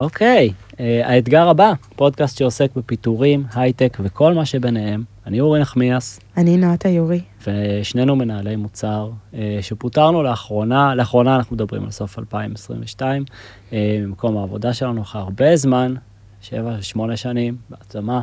אוקיי, 0.00 0.52
אה, 0.80 1.00
האתגר 1.04 1.48
הבא, 1.48 1.72
פודקאסט 1.96 2.38
שעוסק 2.38 2.70
בפיטורים, 2.76 3.44
הייטק 3.54 3.96
וכל 4.00 4.34
מה 4.34 4.44
שביניהם. 4.44 5.04
אני 5.26 5.40
אורי 5.40 5.60
נחמיאס, 5.60 6.20
אני 6.36 6.56
נועתה 6.56 6.88
יורי. 6.88 7.20
ושנינו 7.46 8.16
מנהלי 8.16 8.56
מוצר 8.56 9.10
אה, 9.34 9.58
שפוטרנו 9.60 10.22
לאחרונה, 10.22 10.94
לאחרונה 10.94 11.36
אנחנו 11.36 11.56
מדברים 11.56 11.84
על 11.84 11.90
סוף 11.90 12.18
2022, 12.18 13.24
אה, 13.72 13.98
ממקום 14.00 14.36
העבודה 14.36 14.72
שלנו 14.72 15.02
אחרי 15.02 15.20
הרבה 15.20 15.56
זמן, 15.56 15.94
7-8 16.42 16.46
שנים 17.16 17.56
בהעצמה, 17.70 18.20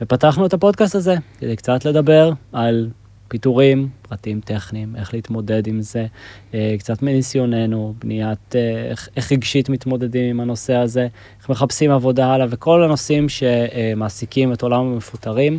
ופתחנו 0.00 0.46
את 0.46 0.54
הפודקאסט 0.54 0.94
הזה 0.94 1.14
כדי 1.38 1.56
קצת 1.56 1.84
לדבר 1.84 2.32
על 2.52 2.90
פיטורים, 3.28 3.88
פרטים 4.02 4.40
טכניים, 4.40 4.96
איך 4.96 5.14
להתמודד 5.14 5.66
עם 5.66 5.80
זה, 5.80 6.06
אה, 6.54 6.74
קצת 6.78 7.02
מניסיוננו, 7.02 7.94
בניית, 7.98 8.56
אה, 8.56 8.90
איך, 8.90 9.08
איך 9.16 9.32
רגשית 9.32 9.68
מתמודדים 9.68 10.30
עם 10.30 10.40
הנושא 10.40 10.74
הזה, 10.74 11.08
איך 11.40 11.50
מחפשים 11.50 11.90
עבודה 11.90 12.26
הלאה, 12.26 12.46
וכל 12.50 12.84
הנושאים 12.84 13.26
שמעסיקים 13.28 14.52
את 14.52 14.62
עולם 14.62 14.80
המפוטרים, 14.80 15.58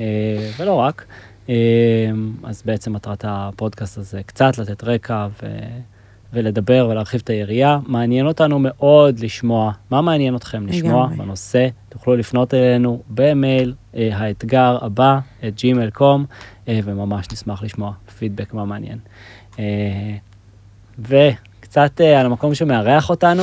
אה, 0.00 0.06
ולא 0.58 0.74
רק. 0.74 1.04
אז 2.42 2.62
בעצם 2.64 2.92
מטרת 2.92 3.24
הפודקאסט 3.28 3.98
הזה 3.98 4.22
קצת 4.22 4.58
לתת 4.58 4.84
רקע 4.84 5.26
ו... 5.42 5.46
ולדבר 6.32 6.88
ולהרחיב 6.90 7.20
את 7.24 7.30
היריעה. 7.30 7.78
מעניין 7.86 8.26
אותנו 8.26 8.58
מאוד 8.58 9.18
לשמוע, 9.18 9.72
מה 9.90 10.00
מעניין 10.00 10.36
אתכם 10.36 10.66
לשמוע 10.66 11.06
בנושא? 11.16 11.68
תוכלו 11.88 12.16
לפנות 12.16 12.54
אלינו 12.54 13.02
במייל, 13.08 13.74
אה, 13.96 14.08
האתגר 14.12 14.78
הבא, 14.80 15.18
את 15.48 15.52
gmail.com, 15.58 16.20
אה, 16.68 16.80
וממש 16.84 17.26
נשמח 17.32 17.62
לשמוע 17.62 17.92
פידבק 18.18 18.54
מה 18.54 18.64
מעניין. 18.64 18.98
אה, 19.58 20.16
וקצת 21.76 22.00
אה, 22.00 22.20
על 22.20 22.26
המקום 22.26 22.54
שמארח 22.54 23.10
אותנו, 23.10 23.42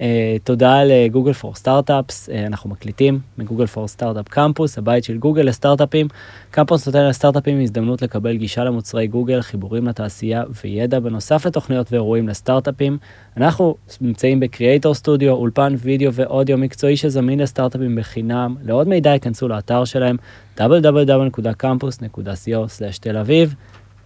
אה, 0.00 0.36
תודה 0.44 0.84
ל 0.84 0.91
Google 0.91 1.32
for 1.32 1.54
Startups, 1.54 2.28
אנחנו 2.46 2.70
מקליטים 2.70 3.20
מ 3.38 3.42
Google 3.42 3.66
for 3.66 3.88
Startups 3.88 4.28
Campus, 4.28 4.78
הבית 4.78 5.04
של 5.04 5.18
גוגל 5.18 5.42
לסטארט-אפים. 5.42 6.08
קמפוס 6.50 6.86
נותן 6.86 7.04
לסטארט-אפים 7.04 7.60
הזדמנות 7.60 8.02
לקבל 8.02 8.36
גישה 8.36 8.64
למוצרי 8.64 9.06
גוגל, 9.06 9.40
חיבורים 9.40 9.88
לתעשייה 9.88 10.42
וידע 10.64 11.00
בנוסף 11.00 11.46
לתוכניות 11.46 11.92
ואירועים 11.92 12.28
לסטארט-אפים. 12.28 12.98
אנחנו 13.36 13.74
נמצאים 14.00 14.40
ב 14.40 14.47
Creator 14.47 14.94
Studio, 14.94 15.32
אולפן 15.32 15.74
וידאו 15.78 16.12
ואודיו 16.12 16.58
מקצועי 16.58 16.96
שזמין 16.96 17.40
לסטארט-אפים 17.40 17.96
בחינם. 17.96 18.56
לעוד 18.64 18.88
מידע 18.88 19.10
היכנסו 19.10 19.48
לאתר 19.48 19.84
שלהם 19.84 20.16
www.campus.co/תל 20.58 23.16
אביב. 23.16 23.54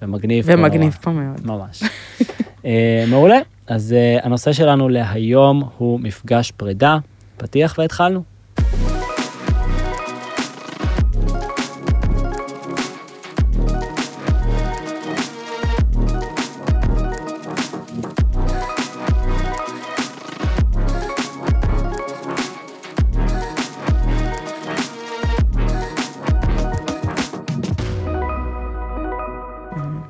ומגניב, 0.02 0.44
ומגניב 0.48 0.98
פה, 1.02 1.10
מאוד. 1.10 1.47
ממש. 1.47 1.82
uh, 2.62 2.66
מעולה. 3.10 3.38
אז 3.67 3.95
uh, 3.95 4.27
הנושא 4.27 4.53
שלנו 4.53 4.89
להיום 4.89 5.62
הוא 5.78 6.00
מפגש 6.00 6.50
פרידה, 6.50 6.98
פתיח 7.36 7.75
והתחלנו. 7.78 8.22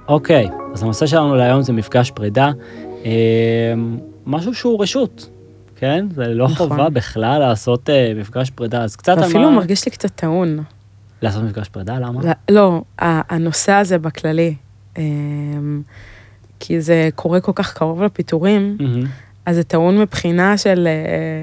אוקיי, 0.08 0.48
אז 0.72 0.82
הנושא 0.82 1.06
שלנו 1.06 1.34
להיום 1.34 1.62
זה 1.62 1.72
מפגש 1.72 2.10
פרידה. 2.10 2.50
אמ, 3.06 3.98
משהו 4.26 4.54
שהוא 4.54 4.82
רשות, 4.82 5.28
כן? 5.76 6.06
זה 6.14 6.26
לא 6.26 6.44
נכון. 6.44 6.68
חובה 6.68 6.88
בכלל 6.88 7.38
לעשות 7.38 7.90
אה, 7.90 8.12
מפגש 8.16 8.50
פרידה, 8.50 8.82
אז 8.82 8.96
קצת... 8.96 9.18
אפילו 9.18 9.50
מה... 9.50 9.56
מרגיש 9.56 9.84
לי 9.84 9.90
קצת 9.90 10.10
טעון. 10.14 10.58
לעשות 11.22 11.42
מפגש 11.42 11.68
פרידה? 11.68 11.98
למה? 11.98 12.20
לא, 12.24 12.32
לא 12.50 12.82
הנושא 12.98 13.72
הזה 13.72 13.98
בכללי, 13.98 14.54
אמ, 14.98 15.82
כי 16.60 16.80
זה 16.80 17.08
קורה 17.14 17.40
כל 17.40 17.52
כך 17.54 17.74
קרוב 17.74 18.02
לפיטורים, 18.02 18.76
mm-hmm. 18.80 19.06
אז 19.46 19.56
זה 19.56 19.62
טעון 19.62 19.98
מבחינה 19.98 20.58
של... 20.58 20.88
אה, 20.88 21.42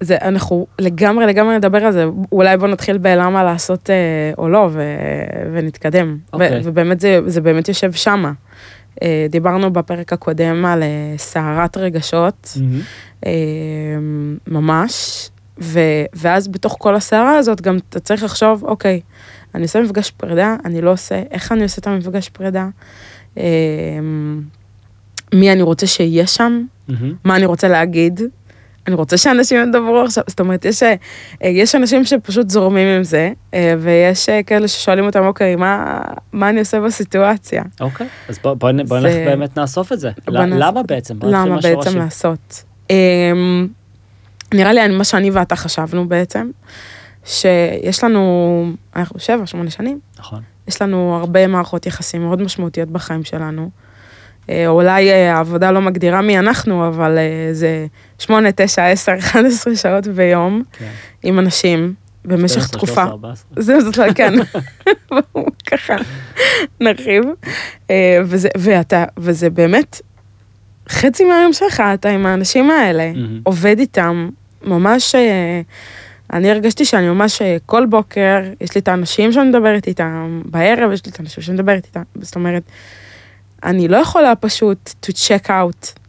זה, 0.00 0.16
אנחנו 0.22 0.66
לגמרי 0.78 1.26
לגמרי 1.26 1.56
נדבר 1.56 1.84
על 1.84 1.92
זה, 1.92 2.04
אולי 2.32 2.56
בוא 2.56 2.68
נתחיל 2.68 2.98
בלמה 2.98 3.44
לעשות 3.44 3.90
אה, 3.90 3.96
או 4.38 4.48
לא, 4.48 4.68
ו, 4.72 4.82
ונתקדם. 5.52 6.18
Okay. 6.26 6.36
ו, 6.38 6.42
אוקיי. 6.42 6.60
ובאמת 6.64 7.00
זה, 7.00 7.20
זה 7.26 7.40
באמת 7.40 7.68
יושב 7.68 7.92
שמה. 7.92 8.32
אה, 9.02 9.26
דיברנו 9.30 9.72
בפרק 9.72 10.12
הקודם 10.12 10.64
על 10.64 10.82
אה, 10.82 11.14
סערת 11.16 11.76
רגשות, 11.76 12.56
mm-hmm. 12.56 13.26
ממש, 14.46 15.28
ו, 15.60 15.80
ואז 16.14 16.48
בתוך 16.48 16.76
כל 16.78 16.94
הסערה 16.94 17.36
הזאת 17.36 17.60
גם 17.60 17.78
אתה 17.88 18.00
צריך 18.00 18.22
לחשוב, 18.22 18.64
אוקיי, 18.64 19.00
אני 19.54 19.62
עושה 19.62 19.80
מפגש 19.80 20.10
פרידה, 20.10 20.56
אני 20.64 20.80
לא 20.80 20.92
עושה, 20.92 21.22
איך 21.30 21.52
אני 21.52 21.62
עושה 21.62 21.80
את 21.80 21.86
המפגש 21.86 22.28
פרידה, 22.28 22.68
מי 25.34 25.52
אני 25.52 25.62
רוצה 25.62 25.86
שיהיה 25.86 26.26
שם, 26.26 26.64
mm-hmm. 26.88 26.92
מה 27.24 27.36
אני 27.36 27.46
רוצה 27.46 27.68
להגיד, 27.68 28.20
אני 28.86 28.94
רוצה 28.94 29.16
שאנשים 29.16 29.68
ידברו 29.68 30.00
עכשיו, 30.00 30.24
זאת 30.26 30.40
אומרת, 30.40 30.64
יש, 30.64 30.82
אה, 30.82 30.94
יש 31.42 31.74
אנשים 31.74 32.04
שפשוט 32.04 32.50
זורמים 32.50 32.88
עם 32.88 33.04
זה, 33.04 33.32
אה, 33.54 33.74
ויש 33.78 34.28
אה, 34.28 34.42
כאלה 34.42 34.68
ששואלים 34.68 35.04
אותם, 35.06 35.24
אוקיי, 35.24 35.56
מה, 35.56 36.02
מה 36.32 36.48
אני 36.48 36.60
עושה 36.60 36.80
בסיטואציה? 36.80 37.62
אוקיי, 37.80 38.06
אז 38.28 38.38
בוא, 38.42 38.54
בוא, 38.54 38.70
בוא 38.88 39.00
זה... 39.00 39.08
נלך 39.08 39.14
באמת 39.14 39.58
נאסוף 39.58 39.92
את 39.92 40.00
זה. 40.00 40.10
למה 40.28 40.80
נס... 40.80 40.86
בעצם? 40.86 41.18
למה 41.22 41.58
בעצם 41.60 41.98
לעשות? 41.98 42.64
אמ, 42.90 43.68
נראה 44.54 44.72
לי 44.72 44.88
מה 44.88 45.04
שאני 45.04 45.30
ואתה 45.30 45.56
חשבנו 45.56 46.08
בעצם, 46.08 46.50
שיש 47.24 48.04
לנו, 48.04 48.72
אנחנו 48.96 49.20
שבע, 49.20 49.46
שמונה 49.46 49.70
שנים. 49.70 50.00
נכון. 50.18 50.40
יש 50.68 50.82
לנו 50.82 51.16
הרבה 51.16 51.46
מערכות 51.46 51.86
יחסים 51.86 52.22
מאוד 52.22 52.42
משמעותיות 52.42 52.88
בחיים 52.88 53.24
שלנו. 53.24 53.70
אה, 54.50 54.68
אולי 54.68 55.10
אה, 55.10 55.34
העבודה 55.34 55.70
לא 55.70 55.80
מגדירה 55.80 56.22
מי 56.22 56.38
אנחנו, 56.38 56.88
אבל 56.88 57.18
אה, 57.18 57.48
זה 57.52 57.86
8, 58.18 58.48
9, 58.56 58.86
10, 58.86 59.12
11 59.18 59.76
שעות 59.76 60.06
ביום 60.06 60.62
כן. 60.72 60.90
עם 61.22 61.38
אנשים 61.38 61.94
במשך 62.24 62.62
12, 62.62 62.68
תקופה. 62.68 62.94
13, 62.94 63.04
14. 63.04 63.46
זה, 63.56 63.80
זאת 63.80 63.98
כן, 64.14 64.34
ככה 65.70 65.94
נרחיב. 66.80 67.24
וזה, 68.24 68.48
ואתה, 68.58 69.04
וזה 69.16 69.50
באמת, 69.50 70.00
חצי 70.88 71.24
מהיום 71.24 71.52
שלך 71.52 71.82
אתה 71.94 72.08
עם 72.08 72.26
האנשים 72.26 72.70
האלה, 72.70 73.12
mm-hmm. 73.14 73.40
עובד 73.42 73.78
איתם, 73.78 74.28
ממש... 74.64 75.14
אני 76.32 76.50
הרגשתי 76.50 76.84
שאני 76.84 77.08
ממש 77.08 77.42
כל 77.66 77.86
בוקר, 77.86 78.40
יש 78.60 78.74
לי 78.74 78.80
את 78.80 78.88
האנשים 78.88 79.32
שאני 79.32 79.48
מדברת 79.48 79.86
איתם, 79.86 80.42
בערב 80.44 80.92
יש 80.92 81.06
לי 81.06 81.12
את 81.12 81.18
האנשים 81.18 81.42
שאני 81.42 81.54
מדברת 81.54 81.84
איתם, 81.86 82.02
זאת 82.20 82.34
אומרת, 82.34 82.62
אני 83.64 83.88
לא 83.88 83.96
יכולה 83.96 84.34
פשוט 84.36 84.90
to 85.06 85.12
check 85.12 85.46
out 85.46 86.00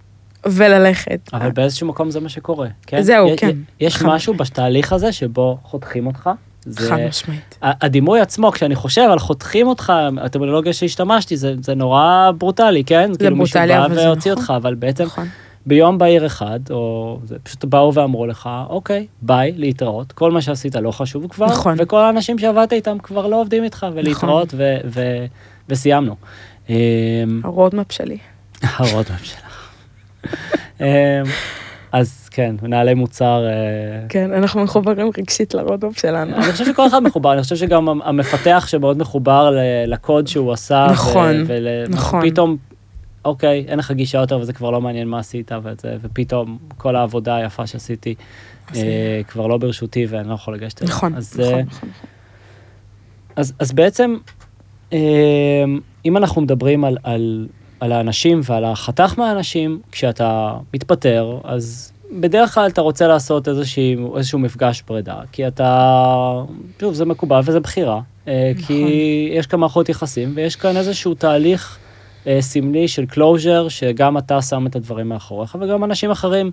וללכת. 0.45 1.29
אבל 1.33 1.51
באיזשהו 1.51 1.87
מקום 1.87 2.11
זה 2.11 2.19
מה 2.19 2.29
שקורה, 2.29 2.67
כן? 2.87 3.01
זהו, 3.01 3.27
כן. 3.37 3.57
יש. 3.79 4.01
משהו 4.01 4.33
בתהליך 4.33 4.93
הזה 4.93 5.11
שבו 5.11 5.57
חותכים 5.63 6.07
אותך? 6.07 6.29
חד 6.75 6.97
משמעית. 7.07 7.57
הדימוי 7.61 8.19
עצמו, 8.19 8.51
כשאני 8.51 8.75
חושב 8.75 9.07
על 9.11 9.19
חותכים 9.19 9.67
אותך, 9.67 9.93
הטרמינולוגיה 10.21 10.73
שהשתמשתי, 10.73 11.37
זה, 11.37 11.53
זה 11.61 11.75
נורא 11.75 12.31
ברוטלי, 12.37 12.83
כן? 12.83 13.13
זה 13.13 13.19
כאילו 13.19 13.35
ברוטלי, 13.35 13.63
אבל 13.63 13.71
זה 13.71 13.77
נכון. 13.77 13.91
מישהו 13.91 14.05
בא 14.05 14.09
והוציא 14.09 14.31
אותך, 14.31 14.53
אבל 14.57 14.75
בעצם 14.75 15.03
נכון. 15.03 15.27
ביום 15.65 15.97
בהיר 15.97 16.25
אחד, 16.25 16.59
או 16.69 17.19
זה 17.23 17.39
פשוט 17.43 17.65
באו 17.65 17.93
ואמרו 17.93 18.25
לך, 18.25 18.49
אוקיי, 18.69 19.07
ביי, 19.21 19.53
להתראות, 19.57 20.11
כל 20.11 20.31
מה 20.31 20.41
שעשית 20.41 20.75
לא 20.75 20.91
חשוב 20.91 21.27
כבר, 21.27 21.45
נכון. 21.45 21.75
וכל 21.77 21.99
האנשים 21.99 22.39
שעבדת 22.39 22.73
איתם 22.73 22.97
כבר 23.03 23.27
לא 23.27 23.41
עובדים 23.41 23.63
איתך, 23.63 23.85
ולהתראות, 23.93 24.47
נכון. 24.47 24.59
ו- 24.59 24.77
ו- 24.85 25.25
וסיימנו. 25.69 26.15
ה 27.43 27.49
roadmap 27.49 27.91
שלי. 27.91 28.17
ה 28.63 28.71
roadmap 28.71 29.23
שלך. 29.23 29.69
אז 31.91 32.29
כן, 32.31 32.55
מנהלי 32.61 32.93
מוצר. 32.93 33.45
אה, 33.47 33.51
כן, 34.09 34.33
אנחנו 34.33 34.63
מחוברים 34.63 35.11
רגשית 35.17 35.53
ל 35.53 35.59
roadmap 35.59 35.99
שלנו. 35.99 36.35
אני 36.35 36.51
חושב 36.51 36.65
שכל 36.65 36.87
אחד 36.87 37.03
מחובר, 37.03 37.33
אני 37.33 37.41
חושב 37.43 37.55
שגם 37.55 38.01
המפתח 38.01 38.65
שמאוד 38.67 38.97
מחובר 38.97 39.55
לקוד 39.87 40.27
שהוא 40.27 40.53
עשה. 40.53 40.87
נכון, 40.91 41.45
נכון. 41.89 42.19
ופתאום, 42.19 42.57
אוקיי, 43.25 43.65
אין 43.67 43.79
לך 43.79 43.91
גישה 43.91 44.17
יותר 44.17 44.39
וזה 44.39 44.53
כבר 44.53 44.71
לא 44.71 44.81
מעניין 44.81 45.07
מה 45.07 45.19
עשית, 45.19 45.51
וזה, 45.63 45.97
ופתאום 46.01 46.57
כל 46.77 46.95
העבודה 46.95 47.35
היפה 47.35 47.67
שעשיתי 47.67 48.15
אה, 48.75 49.21
כבר 49.27 49.47
לא 49.47 49.57
ברשותי 49.57 50.05
ואני 50.09 50.29
לא 50.29 50.33
יכול 50.33 50.53
לגשת 50.53 50.81
אליה. 50.81 50.93
נכון, 50.93 51.13
נכון, 51.13 51.41
אה, 51.43 51.61
נכון. 51.61 51.89
אז 53.35 53.71
בעצם, 53.71 54.15
אמ, 54.91 54.97
אם 56.05 56.17
אנחנו 56.17 56.41
מדברים 56.41 56.85
על, 56.85 56.97
על, 57.03 57.47
על 57.79 57.91
האנשים 57.91 58.41
ועל 58.43 58.65
החתך 58.65 59.13
מהאנשים, 59.17 59.81
כשאתה 59.91 60.57
מתפטר, 60.73 61.39
אז 61.43 61.91
בדרך 62.19 62.53
כלל 62.53 62.67
אתה 62.67 62.81
רוצה 62.81 63.07
לעשות 63.07 63.47
איזשהו, 63.47 64.17
איזשהו 64.17 64.39
מפגש 64.39 64.81
פרידה, 64.81 65.21
כי 65.31 65.47
אתה, 65.47 66.43
שוב, 66.79 66.93
זה 66.93 67.05
מקובל 67.05 67.39
וזה 67.45 67.59
בחירה, 67.59 68.01
אה, 68.27 68.51
נכון. 68.55 68.65
כי 68.67 69.29
יש 69.33 69.47
כאן 69.47 69.59
מערכות 69.59 69.89
יחסים 69.89 70.31
ויש 70.35 70.55
כאן 70.55 70.77
איזשהו 70.77 71.13
תהליך 71.13 71.77
אה, 71.77 71.82
סמלי 72.39 72.87
של 72.87 73.05
closure, 73.11 73.69
שגם 73.69 74.17
אתה 74.17 74.41
שם 74.41 74.67
את 74.67 74.75
הדברים 74.75 75.09
מאחוריך 75.09 75.57
וגם 75.61 75.83
אנשים 75.83 76.11
אחרים 76.11 76.51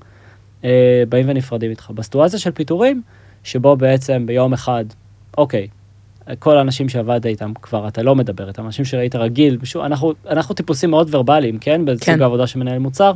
אה, 0.65 0.71
באים 1.09 1.27
ונפרדים 1.29 1.71
איתך. 1.71 1.91
בסיטואציה 1.91 2.39
של 2.39 2.51
פיטורים, 2.51 3.03
שבו 3.45 3.77
בעצם 3.77 4.27
ביום 4.27 4.53
אחד, 4.53 4.85
אוקיי, 5.39 5.69
כל 6.39 6.57
האנשים 6.59 6.89
שעבדת 6.89 7.27
איתם 7.27 7.53
כבר 7.63 7.89
אתה 7.89 8.03
לא 8.03 8.15
מדבר 8.15 8.49
איתם, 8.49 8.67
אנשים 8.67 8.85
שראית 8.85 9.15
רגיל, 9.17 9.59
שוב, 9.65 9.83
אנחנו, 9.83 10.13
אנחנו 10.29 10.55
טיפוסים 10.55 10.91
מאוד 10.91 11.15
ורבליים, 11.15 11.59
כן? 11.59 11.85
בסוג 11.85 12.05
כן. 12.05 12.23
העבודה 12.23 12.47
של 12.47 12.59
מנהל 12.59 12.79
מוצר. 12.79 13.13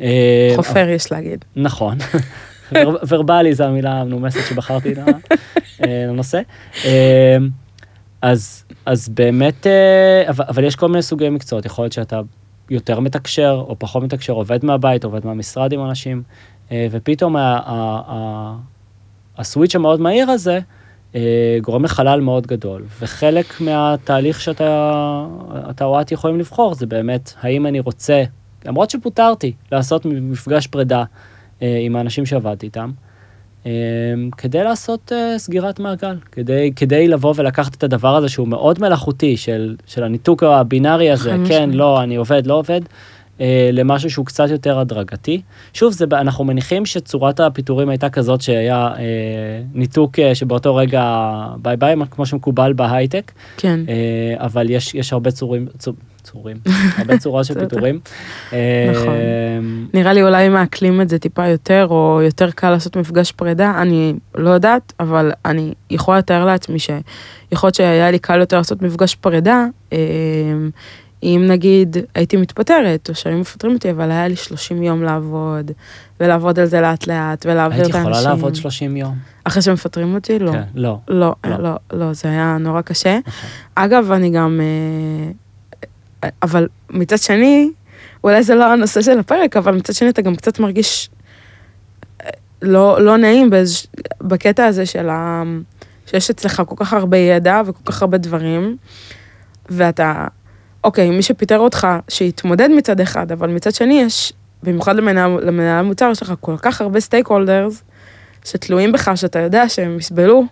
אה, 0.00 0.52
חופר 0.56 0.88
יש 0.88 1.12
להגיד. 1.12 1.44
נכון. 1.56 1.98
ור- 2.72 2.98
ורבלי 3.08 3.54
זה 3.54 3.66
המילה 3.66 3.92
המנומסת 4.00 4.40
שבחרתי 4.48 4.94
לנושא. 5.86 6.40
אז, 8.22 8.64
אז 8.86 9.08
באמת, 9.08 9.66
אה, 9.66 10.24
אבל, 10.28 10.44
אבל 10.48 10.64
יש 10.64 10.76
כל 10.76 10.88
מיני 10.88 11.02
סוגי 11.02 11.28
מקצועות, 11.28 11.64
יכול 11.64 11.84
להיות 11.84 11.92
שאתה 11.92 12.20
יותר 12.70 13.00
מתקשר 13.00 13.64
או 13.68 13.76
פחות 13.78 14.02
מתקשר, 14.02 14.32
עובד 14.32 14.64
מהבית, 14.64 15.04
עובד 15.04 15.26
מהמשרד 15.26 15.72
עם 15.72 15.84
אנשים, 15.84 16.22
אה, 16.72 16.86
ופתאום 16.90 17.36
ה- 17.36 17.40
ה- 17.40 18.00
ה- 18.06 18.56
הסוויץ' 19.38 19.74
המאוד 19.74 20.00
מהיר 20.00 20.30
הזה 20.30 20.60
אה, 21.14 21.58
גורם 21.62 21.84
לחלל 21.84 22.20
מאוד 22.20 22.46
גדול, 22.46 22.84
וחלק 23.00 23.60
מהתהליך 23.60 24.40
שאתה 24.40 25.26
אתה 25.70 25.84
או 25.84 26.00
את 26.00 26.12
יכולים 26.12 26.38
לבחור 26.38 26.74
זה 26.74 26.86
באמת, 26.86 27.32
האם 27.40 27.66
אני 27.66 27.80
רוצה, 27.80 28.22
למרות 28.64 28.90
שפוטרתי, 28.90 29.52
לעשות 29.72 30.04
מפגש 30.04 30.66
פרידה 30.66 31.04
עם 31.60 31.96
האנשים 31.96 32.26
שעבדתי 32.26 32.66
איתם, 32.66 32.90
כדי 34.36 34.64
לעשות 34.64 35.12
אה, 35.12 35.38
סגירת 35.38 35.80
מעגל, 35.80 36.16
כדי, 36.32 36.72
כדי 36.76 37.08
לבוא 37.08 37.34
ולקחת 37.36 37.74
את 37.74 37.82
הדבר 37.82 38.16
הזה 38.16 38.28
שהוא 38.28 38.48
מאוד 38.48 38.80
מלאכותי, 38.80 39.36
של, 39.36 39.76
של 39.86 40.02
הניתוק 40.02 40.42
הבינארי 40.42 41.10
הזה, 41.10 41.36
כן. 41.48 41.70
לא, 41.72 42.02
אני 42.02 42.16
עובד, 42.16 42.46
לא 42.46 42.54
עובד, 42.54 42.80
אה, 43.40 43.70
למשהו 43.72 44.10
שהוא 44.10 44.26
קצת 44.26 44.50
יותר 44.50 44.78
הדרגתי. 44.78 45.40
שוב, 45.72 45.92
זה, 45.92 46.04
אנחנו 46.12 46.44
מניחים 46.44 46.86
שצורת 46.86 47.40
הפיטורים 47.40 47.88
הייתה 47.88 48.10
כזאת 48.10 48.40
שהיה 48.40 48.88
אה, 48.98 49.62
ניתוק 49.74 50.18
אה, 50.18 50.34
שבאותו 50.34 50.76
רגע 50.76 51.32
ביי 51.56 51.76
ביי, 51.76 51.94
כמו 52.10 52.26
שמקובל 52.26 52.72
בהייטק, 52.72 53.32
כן. 53.56 53.80
אה, 53.88 54.44
אבל 54.44 54.70
יש, 54.70 54.94
יש 54.94 55.12
הרבה 55.12 55.30
צורים, 55.30 55.66
צור, 55.78 55.94
צורים, 56.20 56.56
הרבה 56.98 57.18
צורות 57.18 57.44
של. 57.44 57.60
פיטורים. 57.60 58.00
אה, 58.52 58.92
נכון. 58.94 59.14
נראה 59.94 60.12
לי 60.12 60.22
אולי 60.22 60.48
מעכלים 60.48 61.00
את 61.00 61.08
זה 61.08 61.18
טיפה 61.18 61.46
יותר, 61.46 61.86
או 61.90 62.20
יותר 62.22 62.50
קל 62.50 62.70
לעשות 62.70 62.96
מפגש 62.96 63.32
פרידה, 63.32 63.74
אני 63.82 64.14
לא 64.34 64.50
יודעת, 64.50 64.92
אבל 65.00 65.32
אני 65.44 65.74
יכולה 65.90 66.18
לתאר 66.18 66.44
לעצמי 66.44 66.78
שיכול 66.78 67.66
להיות 67.66 67.74
שהיה 67.74 68.10
לי 68.10 68.18
קל 68.18 68.40
יותר 68.40 68.56
לעשות 68.56 68.82
מפגש 68.82 69.14
פרידה, 69.14 69.66
אה, 69.92 69.98
אם 71.22 71.44
נגיד 71.48 71.96
הייתי 72.14 72.36
מתפטרת, 72.36 73.08
או 73.08 73.14
שהיו 73.14 73.38
מפטרים 73.38 73.74
אותי, 73.74 73.90
אבל 73.90 74.10
היה 74.10 74.28
לי 74.28 74.36
30 74.36 74.82
יום 74.82 75.02
לעבוד, 75.02 75.70
ולעבוד 76.20 76.58
על 76.58 76.66
זה 76.66 76.80
לאט 76.80 77.06
לאט, 77.06 77.46
ולהעביר 77.46 77.86
את 77.86 77.94
האנשים. 77.94 78.00
יכולה 78.00 78.22
לעבוד 78.22 78.54
30 78.54 78.96
יום. 78.96 79.14
אחרי 79.44 79.62
שמפטרים 79.62 80.14
אותי? 80.14 80.38
לא. 80.38 80.52
כן, 80.52 80.62
לא. 80.74 80.98
לא, 81.08 81.34
לא. 81.44 81.56
לא, 81.58 81.76
לא, 81.92 82.12
זה 82.12 82.28
היה 82.28 82.56
נורא 82.60 82.80
קשה. 82.80 83.18
נכון. 83.26 83.50
אגב, 83.74 84.12
אני 84.12 84.30
גם... 84.30 84.60
אבל 86.42 86.68
מצד 86.90 87.18
שני, 87.18 87.70
אולי 88.24 88.42
זה 88.42 88.54
לא 88.54 88.72
הנושא 88.72 89.02
של 89.02 89.18
הפרק, 89.18 89.56
אבל 89.56 89.74
מצד 89.74 89.92
שני 89.92 90.08
אתה 90.08 90.22
גם 90.22 90.36
קצת 90.36 90.58
מרגיש 90.58 91.10
אה, 92.20 92.30
לא, 92.62 93.00
לא 93.00 93.16
נעים 93.16 93.50
באיז, 93.50 93.86
בקטע 94.20 94.66
הזה 94.66 94.86
של 94.86 95.08
ה... 95.08 95.42
שיש 96.06 96.30
אצלך 96.30 96.62
כל 96.66 96.74
כך 96.78 96.92
הרבה 96.92 97.16
ידע 97.16 97.62
וכל 97.66 97.92
כך 97.92 98.02
הרבה 98.02 98.18
דברים, 98.18 98.76
ואתה, 99.68 100.26
אוקיי, 100.84 101.10
מי 101.10 101.22
שפיטר 101.22 101.58
אותך, 101.58 101.86
שיתמודד 102.08 102.68
מצד 102.76 103.00
אחד, 103.00 103.32
אבל 103.32 103.48
מצד 103.48 103.74
שני 103.74 104.02
יש, 104.02 104.32
במיוחד 104.62 104.96
למנהל, 104.96 105.78
המוצר, 105.78 106.08
יש 106.12 106.22
לך 106.22 106.32
כל 106.40 106.56
כך 106.62 106.80
הרבה 106.80 107.00
סטייק 107.00 107.26
הולדרס, 107.26 107.82
שתלויים 108.44 108.92
בך, 108.92 109.10
שאתה 109.14 109.38
יודע 109.38 109.68
שהם 109.68 109.98
יסבלו. 109.98 110.44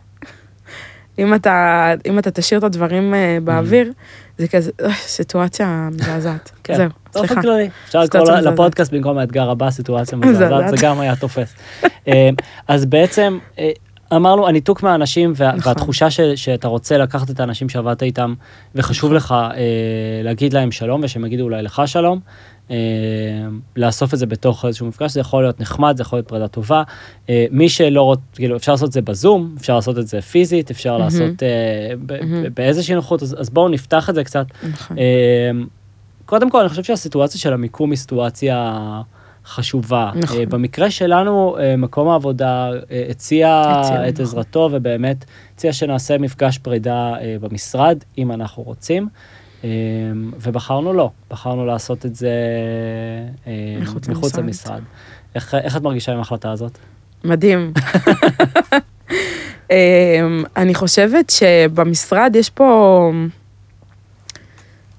אם 1.19 1.35
אתה, 1.35 1.93
אם 2.07 2.19
אתה 2.19 2.31
תשאיר 2.31 2.59
את 2.59 2.65
הדברים 2.65 3.15
אה, 3.15 3.39
באוויר, 3.45 3.93
זה 4.39 4.49
כזה, 4.49 4.71
אה, 4.85 4.93
סיטואציה 4.95 5.89
מזעזעת. 5.93 6.51
כן. 6.65 6.75
זהו, 6.77 6.89
באופן 7.15 7.27
סליחה. 7.29 7.43
כללי. 7.43 7.69
אפשר 7.87 8.01
לקרוא. 8.01 8.31
לפודקאסט 8.31 8.93
במקום 8.95 9.19
האתגר 9.19 9.51
הבא, 9.51 9.71
סיטואציה 9.71 10.19
מזעזעת, 10.23 10.69
זה. 10.71 10.77
גם 10.83 11.01
היה 11.01 11.17
תופס. 11.17 11.55
אה, 12.09 12.29
אז 12.69 12.85
בעצם, 12.87 13.39
אה, 13.59 13.71
אמרנו, 14.17 14.49
הניתוק 14.49 14.83
מהאנשים, 14.83 15.33
וה- 15.37 15.53
נכון. 15.53 15.69
והתחושה 15.73 16.11
ש- 16.11 16.21
שאתה 16.21 16.69
רוצה 16.69 16.99
לקחת 16.99 17.31
את 17.31 17.41
האנשים 17.41 17.69
שעבדת 17.69 18.03
איתם, 18.03 18.35
וחשוב 18.75 19.13
לך 19.13 19.33
אה, 19.33 19.57
להגיד 20.25 20.53
להם 20.53 20.71
שלום, 20.73 21.01
ושהם 21.05 21.25
יגידו 21.27 21.45
אולי 21.45 21.63
לך 21.63 21.83
שלום. 21.87 22.21
אה, 22.71 22.77
לאסוף 23.77 24.15
את 24.15 24.19
זה 24.19 24.27
בתוך 24.27 24.65
איזשהו 24.65 24.87
מפגש, 24.87 25.13
זה 25.13 25.21
יכול 25.21 25.43
להיות 25.43 25.61
נחמד, 25.61 25.97
זה 25.97 26.03
יכול 26.03 26.17
להיות 26.17 26.29
פרידה 26.29 26.49
טובה. 26.49 26.83
אה, 27.29 27.47
מי 27.51 27.69
שלא 27.69 28.03
רוצה, 28.03 28.23
כאילו, 28.35 28.57
אפשר 28.57 28.73
לעשות 28.73 28.89
את 28.89 28.93
זה 28.93 29.03
בזום, 29.03 29.55
אפשר 29.59 29.75
לעשות 29.75 29.99
את 29.99 30.09
זה 30.09 30.21
פיזית, 30.21 30.71
אפשר 30.71 30.93
מהמם. 30.93 31.05
לעשות. 31.05 31.43
ב- 32.07 32.49
באיזושהי 32.55 32.95
נוחות, 32.95 33.23
אז 33.23 33.37
אז 33.39 33.51
בואו 33.51 33.69
נפתח 33.69 34.11
את 34.11 34.15
זה 34.15 34.25
קצת. 34.25 34.47
נכון. 34.71 34.97
קודם 36.27 36.51
כל, 36.51 36.61
אני 36.61 36.69
חושב 36.69 36.83
שהסיטואציה 36.83 37.41
של 37.41 37.53
המיקום 37.53 37.91
היא 37.91 37.97
סיטואציה 37.99 38.79
חשובה. 39.47 40.11
נכון. 40.15 40.49
במקרה 40.49 40.91
שלנו, 40.91 41.57
מקום 41.79 42.09
העבודה 42.09 42.71
הציע 43.11 43.63
הציע, 43.67 44.09
את 44.09 44.13
נכון. 44.15 44.25
עזרתו, 44.25 44.69
ובאמת 44.73 45.25
הציע 45.55 45.73
שנעשה 45.73 46.19
מפגש 46.19 46.59
פרידה 46.59 47.15
במשרד, 47.41 47.99
אם 48.19 48.33
אנחנו 48.33 48.63
רוצים. 48.63 49.09
אה, 49.65 49.71
ובחרנו 50.41 50.93
לא, 50.93 51.11
בחרנו 51.31 51.67
לעשות 51.67 52.07
את 52.07 52.15
זה 52.15 52.33
אה, 53.47 53.79
מחוץ 53.81 54.09
מחוץ 54.09 54.37
למשרד. 54.37 54.81
איך, 55.35 55.55
איך 55.55 55.77
את 55.77 55.83
מרגישה 55.83 56.13
עם 56.13 56.19
ההחלטה 56.19 56.53
הזאת? 56.53 56.79
מדהים. 57.25 57.73
אמ, 59.71 60.45
אני 60.57 60.75
חושבת 60.75 61.31
שבמשרד 61.31 62.37
יש 62.37 62.51
פה... 62.51 63.13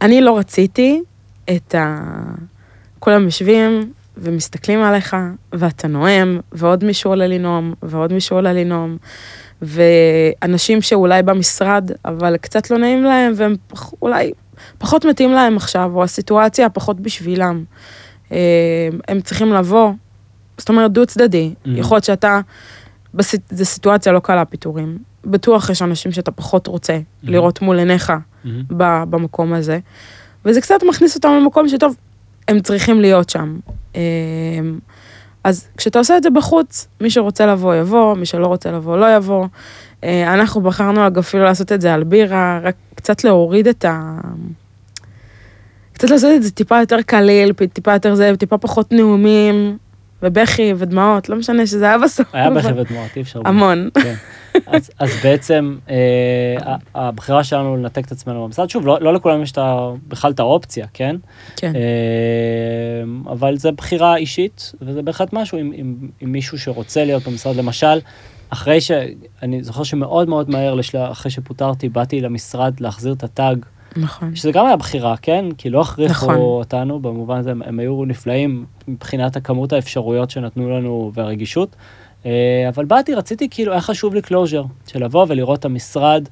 אני 0.01 0.21
לא 0.21 0.37
רציתי 0.37 1.01
את 1.49 1.75
ה... 1.75 1.97
כולם 2.99 3.23
יושבים 3.23 3.93
ומסתכלים 4.17 4.83
עליך, 4.83 5.15
ואתה 5.53 5.87
נואם, 5.87 6.39
ועוד 6.51 6.83
מישהו 6.83 7.11
עולה 7.11 7.27
לנאום, 7.27 7.73
ועוד 7.83 8.13
מישהו 8.13 8.35
עולה 8.35 8.53
לנאום, 8.53 8.97
ואנשים 9.61 10.81
שאולי 10.81 11.23
במשרד, 11.23 11.91
אבל 12.05 12.37
קצת 12.37 12.71
לא 12.71 12.77
נעים 12.77 13.03
להם, 13.03 13.33
והם 13.35 13.55
אולי 14.01 14.31
פחות 14.77 15.05
מתאים 15.05 15.31
להם 15.31 15.57
עכשיו, 15.57 15.91
או 15.95 16.03
הסיטואציה 16.03 16.69
פחות 16.69 16.99
בשבילם. 16.99 17.63
אמ, 18.31 18.37
הם 19.07 19.21
צריכים 19.21 19.53
לבוא, 19.53 19.91
זאת 20.57 20.69
אומרת 20.69 20.91
דו 20.91 21.05
צדדי. 21.05 21.53
Mhm. 21.53 21.69
יכול 21.69 21.95
להיות 21.95 22.03
שאתה, 22.03 22.39
בס... 23.13 23.35
זו 23.49 23.65
סיטואציה 23.65 24.11
לא 24.11 24.19
קלה, 24.19 24.45
פיטורים. 24.45 24.97
בטוח 25.25 25.69
יש 25.69 25.81
אנשים 25.81 26.11
שאתה 26.11 26.31
פחות 26.31 26.67
רוצה 26.67 26.99
לראות 27.23 27.61
מול 27.61 27.79
עיניך. 27.79 28.13
ב- 28.77 29.03
במקום 29.09 29.53
הזה. 29.53 29.79
וזה 30.45 30.61
קצת 30.61 30.83
מכניס 30.89 31.15
אותם 31.15 31.29
למקום 31.41 31.69
שטוב, 31.69 31.95
הם 32.47 32.59
צריכים 32.59 33.01
להיות 33.01 33.29
שם. 33.29 33.59
אמ, 33.95 33.99
אז 35.43 35.67
כשאתה 35.77 35.99
עושה 35.99 36.17
את 36.17 36.23
זה 36.23 36.29
בחוץ, 36.29 36.87
מי 37.01 37.09
שרוצה 37.09 37.45
לבוא 37.45 37.75
יבוא, 37.75 38.15
מי 38.15 38.25
שלא 38.25 38.47
רוצה 38.47 38.71
לבוא 38.71 38.97
לא 38.97 39.15
יבוא. 39.15 39.47
אה, 40.03 40.33
אנחנו 40.33 40.61
בחרנו 40.61 41.07
אגב 41.07 41.17
אפילו 41.17 41.43
לעשות 41.43 41.71
את 41.71 41.81
זה 41.81 41.93
על 41.93 42.03
בירה, 42.03 42.59
רק 42.63 42.75
קצת 42.95 43.23
להוריד 43.23 43.67
את 43.67 43.85
ה... 43.85 44.19
קצת 45.93 46.09
לעשות 46.09 46.31
את 46.35 46.43
זה 46.43 46.51
טיפה 46.51 46.79
יותר 46.79 47.01
קליל, 47.05 47.53
טיפה 47.73 47.93
יותר 47.93 48.15
זה, 48.15 48.31
טיפה 48.39 48.57
פחות 48.57 48.91
נאומים, 48.91 49.77
ובכי 50.23 50.73
ודמעות, 50.77 51.29
לא 51.29 51.35
משנה 51.35 51.67
שזה 51.67 51.85
היה 51.85 51.97
בסוף. 51.97 52.27
היה 52.33 52.49
בכי 52.49 52.67
ודמעות, 52.67 53.09
אי 53.15 53.21
אפשר. 53.21 53.41
המון. 53.45 53.89
כן. 54.03 54.13
אז, 54.67 54.91
אז 54.99 55.09
בעצם 55.23 55.77
אה, 55.89 55.95
הבחירה 56.95 57.43
שלנו 57.43 57.77
לנתק 57.77 58.05
את 58.05 58.11
עצמנו 58.11 58.43
במשרד, 58.45 58.69
שוב, 58.69 58.87
לא, 58.87 58.97
לא 59.01 59.13
לכולם 59.13 59.41
יש 59.41 59.51
את 59.51 59.57
ה- 59.57 59.89
בכלל 60.07 60.31
את 60.31 60.39
האופציה, 60.39 60.85
כן? 60.93 61.15
כן. 61.55 61.71
אה, 61.75 63.31
אבל 63.31 63.57
זה 63.57 63.71
בחירה 63.71 64.15
אישית, 64.17 64.71
וזה 64.81 65.01
בהחלט 65.01 65.33
משהו 65.33 65.57
עם, 65.57 65.71
עם, 65.75 65.95
עם 66.21 66.31
מישהו 66.31 66.59
שרוצה 66.59 67.05
להיות 67.05 67.27
במשרד. 67.27 67.55
למשל, 67.55 67.99
אחרי 68.49 68.81
ש... 68.81 68.91
אני 69.43 69.63
זוכר 69.63 69.83
שמאוד 69.83 70.29
מאוד 70.29 70.49
מהר, 70.49 70.73
לשלה, 70.73 71.11
אחרי 71.11 71.31
שפוטרתי, 71.31 71.89
באתי 71.89 72.21
למשרד 72.21 72.79
להחזיר 72.79 73.13
את 73.13 73.23
הטאג, 73.23 73.65
נכון. 73.97 74.35
שזה 74.35 74.51
גם 74.51 74.65
היה 74.65 74.75
בחירה, 74.75 75.17
כן? 75.17 75.45
כי 75.57 75.69
לא 75.69 75.81
הכריחו 75.81 76.25
נכון. 76.25 76.35
אותנו, 76.35 76.99
במובן 76.99 77.37
הזה 77.37 77.51
הם, 77.51 77.61
הם 77.65 77.79
היו 77.79 78.05
נפלאים 78.05 78.65
מבחינת 78.87 79.35
הכמות 79.35 79.73
האפשרויות 79.73 80.29
שנתנו 80.29 80.69
לנו 80.69 81.11
והרגישות. 81.13 81.75
אה, 82.25 82.69
אבל 82.69 82.85
באתי, 82.85 83.13
רציתי 83.13 83.47
כאילו, 83.49 83.71
היה 83.71 83.81
חשוב 83.81 84.13
לי 84.13 84.21
closure, 84.21 84.63
של 84.87 85.03
לבוא 85.03 85.25
ולראות 85.29 85.59
את 85.59 85.65
המשרד. 85.65 86.27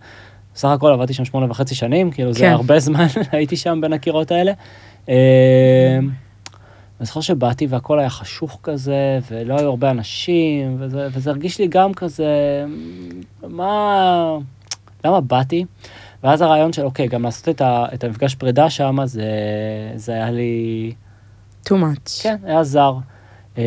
סך 0.55 0.67
הכל 0.67 0.93
עבדתי 0.93 1.13
שם 1.13 1.25
שמונה 1.25 1.45
וחצי 1.49 1.75
שנים, 1.75 2.11
כאילו 2.11 2.33
זה 2.33 2.39
כן. 2.39 2.51
הרבה 2.51 2.79
זמן 2.85 3.07
הייתי 3.31 3.57
שם 3.57 3.81
בין 3.81 3.93
הקירות 3.93 4.31
האלה. 4.31 4.53
אני 6.99 7.05
זוכר 7.05 7.21
שבאתי 7.21 7.67
והכל 7.67 7.99
היה 7.99 8.09
חשוך 8.09 8.59
כזה, 8.63 9.19
ולא 9.31 9.59
היו 9.59 9.69
הרבה 9.69 9.91
אנשים, 9.91 10.77
וזה, 10.79 11.07
וזה 11.11 11.29
הרגיש 11.29 11.59
לי 11.59 11.67
גם 11.67 11.93
כזה, 11.93 12.65
מה, 13.47 14.37
למה 15.05 15.21
באתי? 15.21 15.65
ואז 16.23 16.41
הרעיון 16.41 16.73
של, 16.73 16.85
אוקיי, 16.85 17.07
גם 17.07 17.23
לעשות 17.23 17.49
את, 17.49 17.61
ה, 17.61 17.85
את 17.93 18.03
המפגש 18.03 18.35
פרידה 18.35 18.69
שם, 18.69 18.97
זה, 19.05 19.31
זה 19.95 20.11
היה 20.11 20.31
לי, 20.31 20.93
too 21.67 21.71
much. 21.71 22.23
כן, 22.23 22.37
היה 22.43 22.63
זר. 22.63 22.93
אה, 23.57 23.63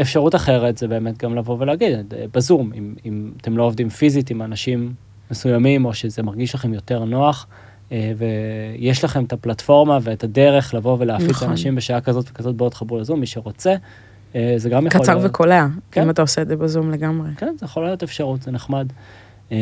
אפשרות 0.00 0.34
אחרת 0.34 0.78
זה 0.78 0.88
באמת 0.88 1.18
גם 1.18 1.34
לבוא 1.34 1.56
ולהגיד, 1.58 2.14
בזום, 2.34 2.72
אם, 2.74 2.94
אם 3.04 3.30
אתם 3.40 3.56
לא 3.56 3.62
עובדים 3.62 3.88
פיזית 3.88 4.30
עם 4.30 4.42
אנשים 4.42 4.94
מסוימים, 5.30 5.84
או 5.84 5.94
שזה 5.94 6.22
מרגיש 6.22 6.54
לכם 6.54 6.74
יותר 6.74 7.04
נוח, 7.04 7.46
ויש 7.90 9.04
לכם 9.04 9.24
את 9.24 9.32
הפלטפורמה 9.32 9.98
ואת 10.02 10.24
הדרך 10.24 10.74
לבוא 10.74 10.96
ולהפיץ 11.00 11.30
נכון. 11.30 11.50
אנשים 11.50 11.74
בשעה 11.74 12.00
כזאת 12.00 12.30
וכזאת, 12.30 12.56
בואו 12.56 12.70
תחברו 12.70 12.98
לזום, 12.98 13.20
מי 13.20 13.26
שרוצה, 13.26 13.74
אה, 14.34 14.54
זה 14.56 14.70
גם 14.70 14.86
יכול 14.86 15.00
קצר 15.00 15.14
להיות... 15.14 15.30
וקולע, 15.30 15.66
כן. 15.90 16.02
אם 16.02 16.10
אתה 16.10 16.22
עושה 16.22 16.42
את 16.42 16.48
זה 16.48 16.56
בזום 16.56 16.90
לגמרי. 16.90 17.30
כן, 17.36 17.54
זה 17.58 17.66
יכול 17.66 17.84
להיות 17.84 18.02
אפשרות, 18.02 18.42
זה 18.42 18.50
נחמד. 18.50 18.86
אה, 19.52 19.58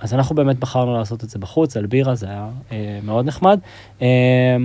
אז 0.00 0.14
אנחנו 0.14 0.34
באמת 0.34 0.58
בחרנו 0.58 0.98
לעשות 0.98 1.24
את 1.24 1.30
זה 1.30 1.38
בחוץ, 1.38 1.76
על 1.76 1.86
בירה, 1.86 2.14
זה 2.14 2.26
היה 2.26 2.48
אה, 2.72 2.98
מאוד 3.04 3.26
נחמד. 3.26 3.58
אה, 4.02 4.56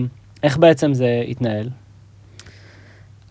איך 0.44 0.58
בעצם 0.58 0.94
זה 0.94 1.24
התנהל? 1.28 1.70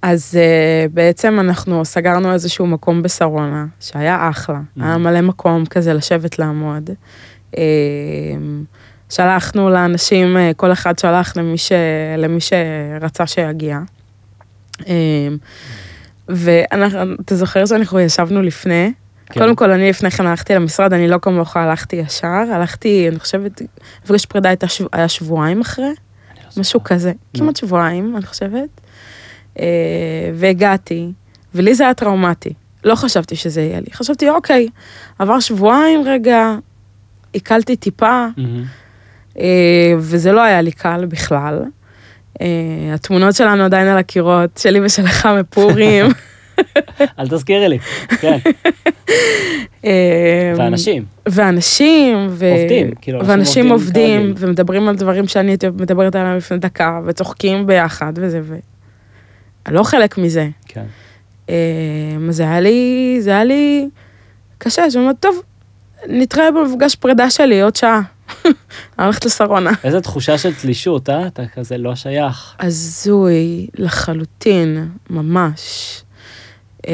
אז 0.02 0.38
uh, 0.38 0.88
בעצם 0.95 1.40
אנחנו 1.40 1.85
סגרנו 1.85 2.33
איזשהו 2.33 2.66
מקום 2.66 3.02
בשרונה, 3.02 3.66
שהיה 3.80 4.28
אחלה, 4.30 4.59
Mhm. 4.59 4.83
היה 4.83 4.97
מלא 4.99 5.21
מקום 5.21 5.66
כזה 5.66 5.95
לשבת 5.95 6.38
לעמוד. 6.38 6.90
Uh, 7.52 7.56
שלחנו 9.10 9.70
לאנשים, 9.70 10.36
uh, 10.36 10.54
כל 10.56 10.72
אחד 10.72 10.98
שלח 10.98 11.36
למי, 11.36 11.58
ש... 11.58 11.72
למי 12.18 12.38
שרצה 12.40 13.26
שיגיע. 13.26 13.78
Uh, 14.80 14.84
ואתה 16.28 17.34
זוכר 17.34 17.66
שאנחנו 17.66 18.00
ישבנו 18.00 18.42
לפני? 18.42 18.92
כן. 19.26 19.40
קודם 19.40 19.56
כל, 19.56 19.70
אני 19.70 19.90
לפני 19.90 20.10
כן 20.10 20.26
הלכתי 20.26 20.54
למשרד, 20.54 20.92
אני 20.92 21.08
לא 21.08 21.18
כמוך 21.22 21.56
הלכתי 21.56 21.96
ישר, 21.96 22.26
הלכתי, 22.26 23.08
אני 23.08 23.18
חושבת, 23.18 23.62
מפגש 24.04 24.26
פרידה 24.26 24.48
הייתה 24.48 24.68
שב... 24.68 24.84
היה 24.92 25.08
שבועיים 25.08 25.60
אחרי. 25.60 25.84
לא. 25.84 26.60
משהו 26.60 26.84
כזה, 26.84 27.12
כמעט 27.36 27.56
שבועיים, 27.56 28.16
אני 28.16 28.26
חושבת. 28.26 28.80
אה, 29.58 30.30
והגעתי, 30.34 31.12
ולי 31.54 31.75
זה 31.75 31.84
היה 31.84 31.94
טראומטי. 31.94 32.52
לא 32.84 32.94
חשבתי 32.94 33.36
שזה 33.36 33.60
יהיה 33.62 33.80
לי. 33.80 33.86
חשבתי, 33.92 34.30
אוקיי, 34.30 34.68
עבר 35.18 35.40
שבועיים 35.40 36.02
רגע, 36.06 36.54
עיכלתי 37.32 37.76
טיפה, 37.76 38.26
מהמם. 38.36 38.64
אה, 39.40 39.95
וזה 39.99 40.33
לא 40.33 40.40
היה 40.40 40.61
לי 40.61 40.73
קל 40.73 41.07
בכלל. 41.09 41.62
אה, 42.40 42.47
התמונות 42.95 43.35
שלנו 43.35 43.64
עדיין 43.64 43.88
על 43.88 43.99
הקירות, 43.99 44.59
שלי 44.59 44.81
ושלך 44.81 45.26
מפורים. 45.26 46.07
אל 47.19 47.28
תזכירי 47.28 47.69
לי, 47.69 47.78
כן, 48.21 48.38
אה, 49.85 50.52
ואנשים, 50.57 51.05
ואנשים, 51.28 52.26
ו... 52.31 52.52
עובדים, 52.52 52.90
כאילו, 53.00 53.19
אנשים 53.21 53.31
ואנשים 53.31 53.69
עובדים 53.69 54.21
עובדים. 54.28 54.49
ומדברים 54.49 54.88
על 54.88 54.97
דברים 54.97 55.28
שאני 55.28 55.50
הייתי 55.50 55.69
מדברת 55.69 56.14
עליהם 56.14 56.37
לפני 56.37 56.59
דקה, 56.59 57.00
וצוחקים 57.07 57.66
ביחד 57.66 58.12
וזה, 58.16 58.40
ו... 58.43 58.57
אני 59.66 59.75
לא 59.75 59.83
חלק 59.83 60.19
מזה. 60.19 60.49
כן. 60.69 60.85
זה 62.31 62.43
היה 62.43 62.61
לי, 62.61 63.16
זה 63.21 63.31
היה 63.31 63.45
לי 63.45 63.88
קשה, 64.59 64.85
אז 64.85 64.97
אני 64.97 65.02
אומרת, 65.02 65.16
טוב, 65.21 65.43
נתראה 66.09 66.50
במפגש 66.50 66.95
פרידה 66.95 67.31
שלי 67.31 67.61
עוד 67.61 67.76
שעה. 67.76 68.02
אני 68.98 69.04
הולכת 69.04 69.24
לשרונה. 69.24 69.70
איזה 69.84 70.00
תחושה 70.00 70.38
של 70.38 70.54
תלישות, 70.54 71.10
אה? 71.10 71.26
אתה 71.26 71.42
כזה 71.54 71.78
לא 71.78 71.94
שייך. 71.94 72.54
הזוי 72.60 73.66
לחלוטין, 73.74 74.88
ממש. 75.10 76.02
אה, 76.88 76.92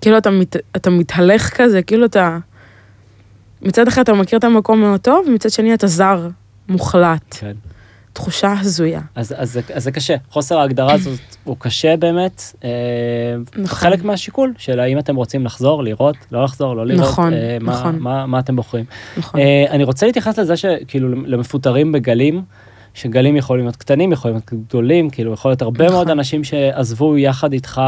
כאילו 0.00 0.18
אתה, 0.18 0.30
מת, 0.30 0.56
אתה 0.76 0.90
מתהלך 0.90 1.50
כזה, 1.56 1.82
כאילו 1.82 2.06
אתה... 2.06 2.38
מצד 3.62 3.88
אחד 3.88 4.02
אתה 4.02 4.12
מכיר 4.14 4.38
את 4.38 4.44
המקום 4.44 4.80
מאוד 4.80 5.00
טוב, 5.00 5.26
ומצד 5.28 5.50
שני 5.50 5.74
אתה 5.74 5.86
זר, 5.86 6.28
מוחלט. 6.68 7.36
כן. 7.40 7.52
תחושה 8.16 8.54
הזויה. 8.60 9.00
אז, 9.14 9.34
אז, 9.36 9.60
אז 9.74 9.84
זה 9.84 9.92
קשה, 9.92 10.16
חוסר 10.30 10.58
ההגדרה 10.58 10.92
הזאת 10.92 11.20
הוא 11.44 11.56
קשה 11.58 11.96
באמת, 11.96 12.42
אה, 12.64 12.70
נכון. 13.52 13.66
חלק 13.66 14.04
מהשיקול 14.04 14.54
של 14.58 14.80
האם 14.80 14.98
אתם 14.98 15.16
רוצים 15.16 15.44
לחזור, 15.44 15.82
לראות, 15.82 16.16
לא 16.32 16.44
לחזור, 16.44 16.76
לא 16.76 16.86
לראות, 16.86 17.08
נכון, 17.08 17.32
אה, 17.32 17.56
מה, 17.60 17.72
נכון. 17.72 17.98
מה, 17.98 18.26
מה 18.26 18.38
אתם 18.38 18.56
בוחרים. 18.56 18.84
נכון. 19.16 19.40
אה, 19.40 19.64
אני 19.70 19.84
רוצה 19.84 20.06
להתייחס 20.06 20.38
לזה 20.38 20.56
שכאילו 20.56 21.08
למפוטרים 21.26 21.92
בגלים, 21.92 22.42
שגלים 22.94 23.36
יכולים 23.36 23.64
להיות 23.64 23.76
קטנים, 23.76 24.12
יכולים 24.12 24.36
להיות 24.36 24.68
גדולים, 24.68 25.10
כאילו 25.10 25.32
יכול 25.32 25.50
להיות 25.50 25.62
הרבה 25.62 25.84
נכון. 25.84 25.96
מאוד 25.96 26.10
אנשים 26.10 26.44
שעזבו 26.44 27.18
יחד 27.18 27.52
איתך, 27.52 27.80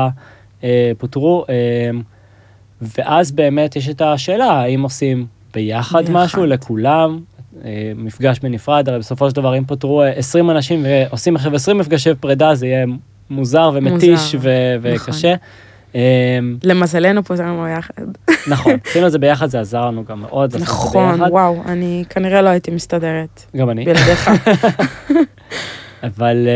אה, 0.65 0.93
פוטרו, 0.99 1.45
אה, 1.49 1.91
ואז 2.83 3.33
באמת 3.33 3.77
יש 3.77 3.89
את 3.89 4.01
השאלה, 4.01 4.53
האם 4.53 4.83
עושים 4.83 5.27
ביחד 5.55 5.99
ביחד. 5.99 6.13
משהו 6.13 6.47
לכולם, 6.47 7.21
מפגש 7.97 8.39
בנפרד, 8.39 8.89
הרי 8.89 8.99
בסופו 8.99 9.31
של 9.31 9.37
דבר 9.37 9.59
אם 9.59 9.65
פוטרו 9.65 10.03
אה, 10.03 10.11
20 10.11 10.51
אנשים 10.51 10.87
ועושים 10.89 11.37
עכשיו 11.37 11.55
20 11.55 11.79
מפגשי 11.79 12.15
פרידה, 12.15 12.55
זה 12.55 12.67
יהיה 12.67 12.87
מוזר 13.31 13.71
ומתיש 13.75 14.35
מוזר, 14.35 14.39
ו- 14.41 14.95
נכון. 14.95 15.11
וקשה. 15.11 15.35
אה, 15.95 16.39
למזלנו 16.65 17.25
פה 17.25 17.37
זה 17.37 17.45
היה 17.45 17.79
יחד. 17.79 18.05
נכון, 18.49 18.73
עשינו 18.87 19.07
את 19.07 19.13
זה 19.13 19.19
ביחד, 19.19 19.47
זה 19.47 19.61
עזר 19.61 19.87
לנו 19.87 20.05
גם 20.05 20.21
מאוד. 20.21 20.57
נכון, 20.57 21.13
ביחד. 21.13 21.31
וואו, 21.31 21.63
אני 21.67 22.05
כנראה 22.09 22.43
לא 22.43 22.49
הייתי 22.49 22.71
מסתדרת 22.71 23.43
גם 23.57 23.71
אני. 23.71 23.85
בלעדיך. 23.85 24.31
אבל 26.03 26.49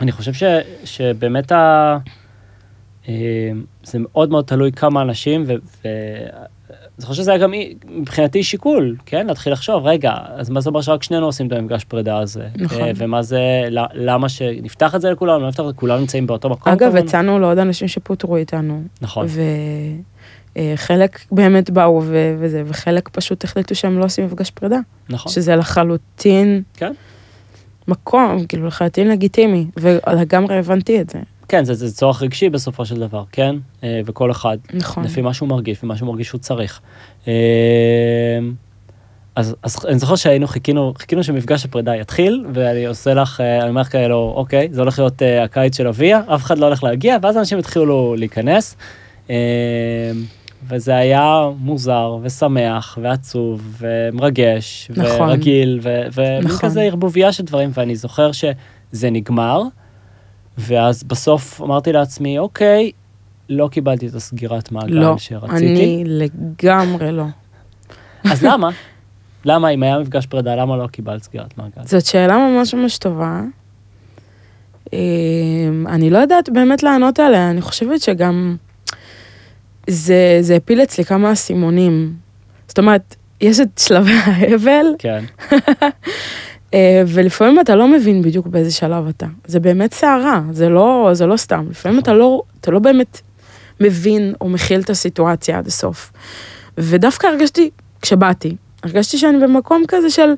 אני 0.00 0.12
חושב 0.12 0.32
ש, 0.32 0.44
שבאמת 0.84 1.52
ה... 1.52 1.96
אמ, 3.08 3.14
זה 3.84 3.98
מאוד 3.98 4.30
מאוד 4.30 4.44
תלוי 4.44 4.72
כמה 4.72 5.02
אנשים, 5.02 5.44
ו... 5.46 5.88
אני 7.00 7.06
חושב 7.06 7.22
שזה 7.22 7.30
היה 7.30 7.38
גם 7.38 7.52
מבחינתי 7.88 8.42
שיקול, 8.42 8.96
כן? 9.06 9.26
להתחיל 9.26 9.52
לחשוב, 9.52 9.86
רגע, 9.86 10.12
אז 10.34 10.50
מה 10.50 10.60
זה 10.60 10.68
אומר 10.68 10.80
שרק 10.80 11.02
שנינו 11.02 11.26
עושים 11.26 11.46
את 11.46 11.52
המפגש 11.52 11.84
פרידה 11.84 12.18
הזה? 12.18 12.46
נכון. 12.56 12.82
אה, 12.82 12.90
ומה 12.96 13.22
זה, 13.22 13.40
למה 13.94 14.28
שנפתח 14.28 14.94
את 14.94 15.00
זה 15.00 15.10
לכולם, 15.10 15.40
לא 15.40 15.48
נפתח 15.48 15.60
את 15.60 15.66
זה, 15.66 15.72
כולם 15.72 16.00
נמצאים 16.00 16.26
באותו 16.26 16.48
מקום. 16.50 16.72
אגב. 16.72 16.96
הצענו 16.96 17.38
לעוד 17.38 17.58
אנשים 17.58 17.88
שפוטרו 17.88 18.36
איתנו. 18.36 18.82
נכון, 19.00 19.26
וחלק 20.56 21.20
באמת 21.32 21.70
באו 21.70 22.02
ו- 22.04 22.36
וזה, 22.38 22.62
וחלק 22.66 23.08
פשוט 23.08 23.44
החליטו 23.44 23.74
שהם 23.74 23.98
לא 23.98 24.04
עושים 24.04 24.24
מפגש 24.26 24.50
פרידה. 24.50 24.78
נכון. 25.08 25.32
שזה 25.32 25.56
לחלוטין 25.56 26.62
כן. 26.74 26.92
מקום, 27.88 28.46
כאילו 28.46 28.66
לחלוטין 28.66 29.08
לגיטימי, 29.08 29.66
ולגמרי 29.76 30.58
הבנתי 30.58 31.00
את 31.00 31.10
זה. 31.10 31.18
כן, 31.50 31.64
זה, 31.64 31.74
זה 31.74 31.94
צורך 31.94 32.22
רגשי 32.22 32.48
בסופו 32.48 32.84
של 32.84 33.00
דבר, 33.00 33.24
כן? 33.32 33.56
אה, 33.84 34.00
וכל 34.04 34.30
אחד 34.30 34.58
נכון. 34.74 35.04
לפי 35.04 35.20
מה 35.20 35.34
שהוא 35.34 35.48
מרגיש 35.48 35.84
ומה 35.84 35.96
שהוא 35.96 36.08
מרגיש 36.08 36.26
שהוא 36.26 36.40
צריך. 36.40 36.80
אה, 37.28 37.32
אז, 39.36 39.56
אז 39.62 39.76
אני 39.88 39.98
זוכר 39.98 40.16
שהיינו, 40.16 40.46
חיכינו, 40.46 40.94
חיכינו 40.98 41.24
שמפגש 41.24 41.64
הפרידה 41.64 41.96
יתחיל, 41.96 42.44
ואני 42.52 42.86
עושה 42.86 43.14
לך, 43.14 43.40
אה, 43.40 43.60
אני 43.60 43.68
אומר 43.68 43.80
לך 43.80 43.92
כאלו, 43.92 44.32
אוקיי, 44.36 44.68
זה 44.72 44.80
הולך 44.80 44.98
להיות 44.98 45.22
אה, 45.22 45.44
הקיץ 45.44 45.76
של 45.76 45.86
אביה, 45.88 46.20
אף 46.26 46.42
אחד 46.42 46.58
לא 46.58 46.66
הולך 46.66 46.84
להגיע, 46.84 47.16
ואז 47.22 47.36
אנשים 47.36 47.58
התחילו 47.58 48.14
להיכנס. 48.18 48.76
אה, 49.30 49.36
וזה 50.68 50.96
היה 50.96 51.48
מוזר 51.58 52.16
ושמח 52.22 52.98
ועצוב 53.02 53.80
ומרגש 53.80 54.90
נכון. 54.96 55.28
ורגיל 55.28 55.80
ומין 55.82 56.44
נכון. 56.44 56.58
כזה 56.58 56.82
ערבוביה 56.82 57.32
של 57.32 57.44
דברים 57.44 57.70
ואני 57.74 57.96
זוכר 57.96 58.30
שזה 58.32 59.10
נגמר 59.10 59.62
ואז 60.60 61.02
בסוף 61.02 61.62
אמרתי 61.62 61.92
לעצמי 61.92 62.38
אוקיי 62.38 62.90
לא 63.48 63.68
קיבלתי 63.68 64.08
את 64.08 64.14
הסגירת 64.14 64.72
מעגל 64.72 64.94
לא, 64.94 65.18
שרציתי 65.18 65.66
אני 65.66 66.02
לגמרי 66.06 67.12
לא. 67.12 67.24
אז 68.24 68.44
למה? 68.44 68.70
למה 69.44 69.68
אם 69.68 69.82
היה 69.82 69.98
מפגש 69.98 70.26
פרידה 70.26 70.54
למה 70.56 70.76
לא 70.76 70.86
קיבלת 70.86 71.22
סגירת 71.22 71.58
מעגל? 71.58 71.82
זאת 71.84 72.06
שאלה 72.06 72.36
ממש 72.38 72.74
ממש 72.74 72.98
טובה. 72.98 73.42
אמ, 74.92 75.86
אני 75.88 76.10
לא 76.10 76.18
יודעת 76.18 76.48
באמת 76.48 76.82
לענות 76.82 77.20
עליה, 77.20 77.50
אני 77.50 77.60
חושבת 77.60 78.00
שגם 78.00 78.56
זה, 79.86 80.38
זה 80.40 80.56
הפיל 80.56 80.82
אצלי 80.82 81.04
כמה 81.04 81.32
אסימונים. 81.32 82.14
זאת 82.68 82.78
אומרת, 82.78 83.16
יש 83.40 83.60
את 83.60 83.78
שלבי 83.78 84.12
האבל, 84.12 84.86
כן, 84.98 85.24
ולפעמים 87.06 87.60
אתה 87.60 87.74
לא 87.76 87.88
מבין 87.88 88.22
בדיוק 88.22 88.46
באיזה 88.46 88.70
שלב 88.70 89.08
אתה. 89.08 89.26
זה 89.44 89.60
באמת 89.60 89.94
סערה, 89.94 90.42
זה 90.52 90.68
לא, 90.68 91.10
זה 91.12 91.26
לא 91.26 91.36
סתם. 91.36 91.66
לפעמים. 91.70 91.98
אתה 91.98 92.12
לא, 92.12 92.42
אתה 92.60 92.70
לא 92.70 92.78
באמת 92.78 93.20
מבין 93.80 94.34
או 94.40 94.48
מכיל 94.48 94.80
את 94.80 94.90
הסיטואציה 94.90 95.58
עד 95.58 95.66
הסוף. 95.66 96.12
ודווקא 96.78 97.26
הרגשתי, 97.26 97.70
כשבאתי, 98.02 98.56
הרגשתי 98.82 99.18
שאני 99.18 99.38
במקום 99.38 99.84
כזה 99.88 100.10
של, 100.10 100.30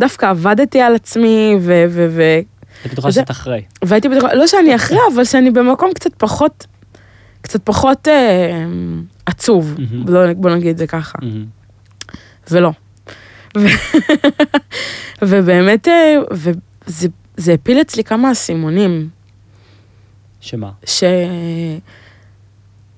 דווקא 0.00 0.26
עבדתי 0.26 0.80
על 0.80 0.94
עצמי, 0.94 1.56
ו... 1.60 1.84
ו, 1.88 2.06
ו 2.10 2.22
אני 2.84 2.92
בטוחה 2.92 3.12
שאת 3.12 3.30
אחרי. 3.30 3.62
והייתי 3.84 4.08
בטוחה, 4.08 4.34
לא 4.34 4.46
שאני 4.46 4.74
אחרי, 4.74 4.98
אבל 5.14 5.24
שאני 5.24 5.50
במקום 5.50 5.92
קצת 5.94 6.10
פחות, 6.18 6.66
קצת 7.40 7.60
פחות 7.64 8.08
אה, 8.08 8.64
עצוב, 9.26 9.76
מהמם. 9.78 10.34
בוא, 10.36 10.50
נגיד 10.50 10.68
את 10.68 10.78
זה 10.78 10.86
ככה. 10.86 11.18
מהמם. 11.22 11.44
ולא. 12.50 12.72
ובאמת, 15.22 15.88
אה, 15.88 16.16
וזה 16.30 17.08
זה 17.36 17.52
הפיל 17.52 17.80
אצלי 17.80 18.04
כמה 18.04 18.32
אסימונים, 18.32 19.08
שמה? 20.40 20.70
ש... 20.84 21.04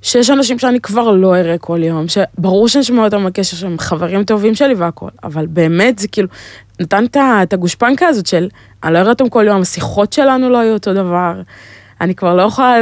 שיש 0.02 0.30
אנשים 0.30 0.59
שאני 0.59 0.80
כבר 0.80 1.11
לא 1.11 1.37
אראה 1.37 1.59
כל 1.59 1.80
יום, 1.82 2.06
שברור 2.09 2.68
שאני 2.68 2.82
אשמע 2.82 3.04
אותם 3.04 3.25
בקשר 3.26 3.56
שהם 3.56 3.78
חברים 3.78 4.25
טובים 4.25 4.54
שלי 4.54 4.75
והכל, 4.75 5.09
אבל 5.25 5.47
באמת 5.47 5.99
זה 5.99 6.09
כאילו, 6.09 6.28
נתן 6.80 7.04
את 7.42 7.52
הגושפנקה 7.52 8.06
הזאת 8.06 8.26
של, 8.26 8.49
אני 8.85 8.94
לא 8.94 8.99
אראה 8.99 9.11
אותם 9.11 9.28
כל 9.28 9.44
יום, 9.47 9.61
השיחות 9.61 10.12
שלנו 10.12 10.50
לא 10.50 10.59
היו 10.59 10.73
אותו 10.73 10.94
דבר, 10.94 11.42
אני 12.00 12.14
כבר 12.14 12.35
לא 12.35 12.42
יכולה 12.42 12.76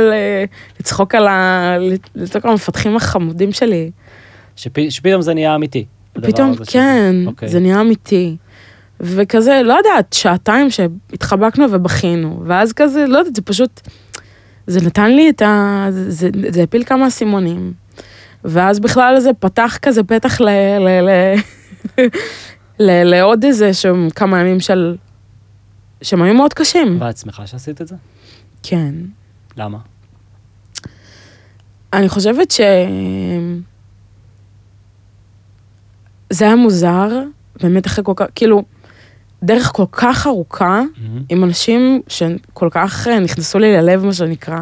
לצחוק 0.80 1.14
על 1.14 1.26
ה... 1.26 1.74
לצחוק 2.14 2.44
על 2.44 2.50
המפתחים 2.50 2.96
החמודים 2.96 3.52
שלי. 3.52 3.90
שפ- 4.56 4.90
שפתאום 4.90 5.22
זה 5.22 5.34
נהיה 5.34 5.54
אמיתי. 5.54 5.84
פתאום, 6.12 6.52
כן, 6.66 7.14
אוקיי. 7.26 7.48
זה 7.48 7.60
נהיה 7.60 7.80
אמיתי. 7.80 8.36
וכזה, 9.00 9.60
לא 9.64 9.74
יודעת, 9.74 10.12
שעתיים 10.12 10.70
שהתחבקנו 10.70 11.66
ובכינו, 11.70 12.42
ואז 12.46 12.72
כזה, 12.72 13.06
לא 13.06 13.18
יודעת, 13.18 13.36
זה 13.36 13.42
פשוט, 13.42 13.80
זה 14.66 14.80
נתן 14.86 15.10
לי 15.10 15.30
את 15.30 15.42
ה... 15.42 15.86
זה, 15.90 16.10
זה, 16.10 16.30
זה 16.48 16.62
הפיל 16.62 16.84
כמה 16.84 17.06
אסימונים. 17.06 17.72
ואז 18.44 18.80
בכלל 18.80 19.20
זה 19.20 19.30
פתח 19.38 19.78
כזה 19.82 20.02
פתח 20.02 20.40
ל... 20.40 20.48
ל, 20.78 20.88
ל, 20.88 21.34
ל 22.80 23.04
לעוד 23.04 23.44
איזה 23.44 23.74
שהם 23.74 24.08
כמה 24.14 24.40
ימים 24.40 24.60
של... 24.60 24.96
שהם 26.02 26.22
היו 26.22 26.34
מאוד 26.34 26.54
קשים. 26.54 26.98
ואת 27.00 27.16
שמחה 27.16 27.46
שעשית 27.46 27.80
את 27.80 27.88
זה? 27.88 27.96
כן. 28.62 28.94
למה? 29.56 29.78
אני 31.92 32.08
חושבת 32.08 32.50
ש... 32.50 32.60
זה 36.30 36.44
היה 36.44 36.56
מוזר, 36.56 37.22
באמת 37.62 37.86
אחרי 37.86 38.04
כל 38.04 38.12
כך, 38.16 38.26
כאילו, 38.34 38.62
דרך 39.42 39.70
כל 39.74 39.84
כך 39.92 40.26
ארוכה, 40.26 40.82
מהמם. 40.96 41.22
עם 41.28 41.44
אנשים 41.44 42.00
שכל 42.08 42.68
כך 42.70 43.08
אה, 43.08 43.20
נכנסו 43.20 43.58
לי 43.58 43.72
ללב, 43.72 44.04
מה 44.04 44.12
שנקרא, 44.12 44.60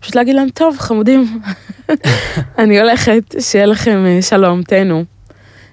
פשוט 0.00 0.14
להגיד 0.14 0.34
להם, 0.34 0.48
טוב, 0.48 0.76
חמודים, 0.78 1.40
אני 2.58 2.80
הולכת, 2.80 3.34
שיהיה 3.40 3.66
לכם 3.66 4.04
אה, 4.06 4.22
שלום, 4.22 4.62
תהנו. 4.62 5.04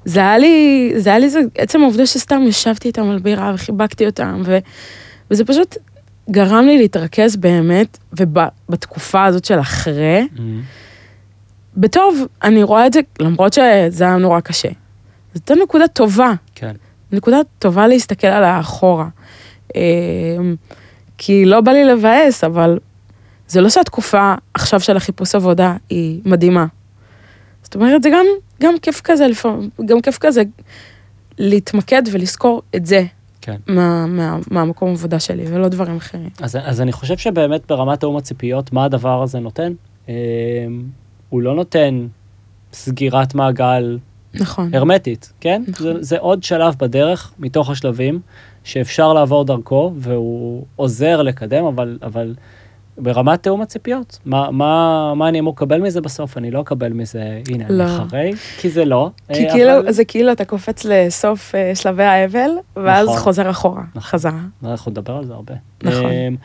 זה 0.06 0.20
היה 0.20 0.38
לי, 0.38 0.92
זה 0.98 1.10
היה 1.10 1.20
לי 1.20 1.30
זה, 1.30 1.40
עצם 1.58 1.82
העובדה 1.82 2.06
שסתם 2.06 2.42
ישבתי 2.48 2.88
איתם 2.88 3.10
על 3.10 3.20
בירה 3.20 3.52
וחיבקתי 3.56 4.06
אותם, 4.06 4.42
ו, 4.46 4.58
וזה 5.32 5.46
פשוט 5.46 5.78
גרם 6.32 6.66
לי 6.66 6.78
להתרכז 6.78 7.36
באמת, 7.36 7.98
ובתקופה 8.14 9.26
הזאת 9.26 9.46
של 9.46 9.60
אחרי, 9.60 10.28
מהמם. 10.38 10.62
בטוב, 11.78 12.28
אני 12.44 12.64
רואה 12.64 12.88
את 12.88 12.94
זה, 12.94 13.00
למרות 13.20 13.54
שזה 13.54 14.04
היה 14.04 14.18
נורא 14.18 14.40
קשה. 14.40 14.70
זאת 15.34 15.52
נקודה 15.64 15.88
טובה, 15.88 16.34
כן. 16.56 16.76
נקודה 17.12 17.38
טובה 17.60 17.88
להסתכל 17.88 18.28
עליה 18.28 18.60
אחורה. 18.60 19.08
אמ, 19.76 20.56
כי 21.18 21.46
לא 21.46 21.62
בא 21.62 21.72
לי 21.72 21.86
לבאס, 21.86 22.44
אבל 22.44 22.80
זה 23.48 23.62
לא 23.62 23.70
שהתקופה 23.70 24.34
עכשיו 24.54 24.80
של 24.80 24.98
החיפוש 24.98 25.36
עבודה 25.36 25.76
היא 25.90 26.22
מדהימה. 26.26 26.66
זאת 27.64 27.76
אומרת, 27.76 28.04
זה 28.04 28.10
גם, 28.10 28.26
גם 28.62 28.74
כיף 28.82 29.02
כזה 29.04 29.28
לפעמים, 29.28 29.70
גם 29.86 30.02
כיף 30.02 30.18
כזה 30.18 30.44
להתמקד 31.38 32.02
ולזכור 32.12 32.62
את 32.76 32.86
זה 32.86 33.04
כן. 33.42 33.56
מה, 33.68 34.06
מה, 34.08 34.38
מהמקום 34.52 34.92
עבודה 34.92 35.20
שלי, 35.20 35.46
ולא 35.48 35.68
דברים 35.68 35.98
אחרים. 35.98 36.30
אז, 36.42 36.58
אז 36.64 36.82
אני 36.82 36.92
חושב 36.92 37.18
שבאמת 37.18 37.62
ברמת 37.70 38.00
תאום 38.00 38.18
הציפיות, 38.18 38.74
מה 38.74 38.86
הדבר 38.86 39.24
הזה 39.24 39.40
נותן? 39.40 39.74
אה, 40.10 40.14
הוא 41.30 41.42
לא 41.42 41.56
נותן 41.56 42.08
סגירת 42.74 43.36
מעגל 43.36 43.98
נכון. 44.36 44.76
הרמטית, 44.76 45.34
כן? 45.40 45.64
נכון. 45.68 45.86
זה, 45.94 46.04
זה 46.04 46.18
עוד 46.20 46.44
שלב 46.44 46.76
בדרך, 46.80 47.34
מתוך 47.40 47.70
השלבים, 47.70 48.20
שאפשר 48.64 49.14
לעבור 49.14 49.46
דרכו, 49.46 49.94
והוא 49.98 50.66
עוזר 50.76 51.22
לקדם, 51.22 51.66
אבל, 51.66 51.98
אבל 52.04 52.36
ברמת 52.98 53.44
תאום 53.44 53.62
הציפיות, 53.62 54.20
מה, 54.26 54.52
מה, 54.52 55.14
מה 55.16 55.30
אני 55.30 55.40
אמור 55.40 55.54
לקבל 55.54 55.82
מזה 55.82 56.02
בסוף? 56.02 56.38
אני 56.38 56.52
לא 56.52 56.62
אקבל 56.62 56.94
מזה, 56.94 57.42
הנה, 57.50 57.66
לא. 57.70 57.84
אני 57.84 57.98
אחרי, 58.08 58.32
כי 58.58 58.70
זה 58.70 58.86
לא. 58.86 59.10
כי 59.34 59.46
אה, 59.48 59.52
כאילו, 59.52 59.80
אבל- 59.80 59.92
זה 59.92 60.06
כאילו 60.06 60.32
אתה 60.32 60.46
קופץ 60.46 60.86
לסוף 60.86 61.56
אה, 61.56 61.76
שלבי 61.76 62.04
האבל, 62.04 62.50
ואז 62.76 63.08
נכון. 63.08 63.20
חוזר 63.20 63.50
אחורה, 63.50 63.82
נכון. 63.96 64.02
חזרה. 64.02 64.40
אנחנו 64.64 64.92
נדבר 64.92 65.14
על 65.18 65.26
זה 65.26 65.34
הרבה. 65.34 65.54
נכון. 65.84 66.06
אמ, 66.12 66.36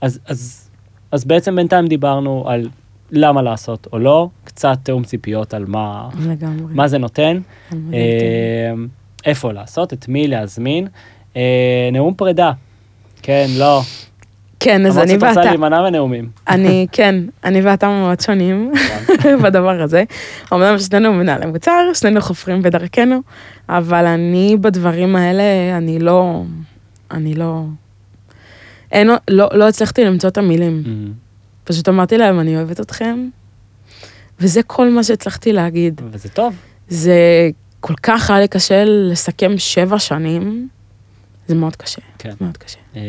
אז, 0.00 0.20
אז, 0.26 0.70
אז 1.12 1.24
בעצם 1.24 1.56
בינתיים 1.56 1.86
דיברנו 1.86 2.44
על 2.48 2.68
למה 3.10 3.42
לעשות 3.42 3.86
או 3.92 3.98
לא, 3.98 4.28
קצת 4.44 4.78
תאום 4.82 5.04
ציפיות 5.04 5.54
על 5.54 5.64
מה, 5.66 6.08
לגמרי. 6.28 6.74
מה 6.74 6.88
זה 6.88 6.98
נותן. 6.98 7.40
אמ, 7.72 7.78
איפה 9.26 9.52
לעשות, 9.52 9.92
את 9.92 10.08
מי 10.08 10.28
להזמין. 10.28 10.88
אה, 11.36 11.88
נאום 11.92 12.14
פרידה. 12.14 12.52
כן, 13.22 13.46
לא. 13.58 13.82
כן, 14.60 14.86
אז 14.86 14.98
אני 14.98 15.06
למרות 15.06 15.20
שאת 15.20 15.28
רוצה 15.28 15.40
ואתה, 15.40 15.50
להימנע 15.50 15.82
מנאומים. 15.82 16.28
אני, 16.48 16.86
כן, 16.92 17.14
אני 17.44 17.60
ואתה 17.60 17.88
מאוד 17.88 18.20
שונים 18.20 18.72
בדבר 19.42 19.82
הזה. 19.82 20.04
אמנם 20.52 20.78
שנינו 20.78 21.12
מנהלי 21.12 21.46
מוצר, 21.46 21.90
שנינו 21.94 22.20
חופרים 22.20 22.62
בדרכנו, 22.62 23.20
אבל 23.68 24.06
אני 24.06 24.56
בדברים 24.60 25.16
האלה, 25.16 25.42
אני 25.76 25.98
לא, 25.98 26.42
אני 27.10 27.34
לא, 27.34 27.62
אין, 28.92 29.10
לא, 29.30 29.48
לא 29.52 29.68
הצלחתי 29.68 30.04
למצוא 30.04 30.30
את 30.30 30.38
המילים. 30.38 30.82
אמ, 30.86 31.12
פשוט 31.68 31.88
אמרתי 31.88 32.18
להם, 32.18 32.40
אני 32.40 32.56
אוהבת 32.56 32.80
אתכם, 32.80 33.28
וזה 34.40 34.62
כל 34.62 34.90
מה 34.90 35.02
שהצלחתי 35.04 35.52
להגיד. 35.52 36.00
וזה 36.10 36.28
טוב. 36.28 36.56
זה 36.88 37.14
כל 37.80 37.94
כך 38.02 38.30
היה 38.30 38.40
לי 38.40 38.48
קשה 38.48 38.84
לסכם 38.84 39.58
שבע 39.58 39.98
שנים, 39.98 40.68
זה 41.46 41.54
מאוד 41.54 41.76
קשה, 41.76 42.00
כן. 42.18 42.34
מאוד 42.40 42.56
קשה. 42.56 42.78
אמ, 42.96 43.00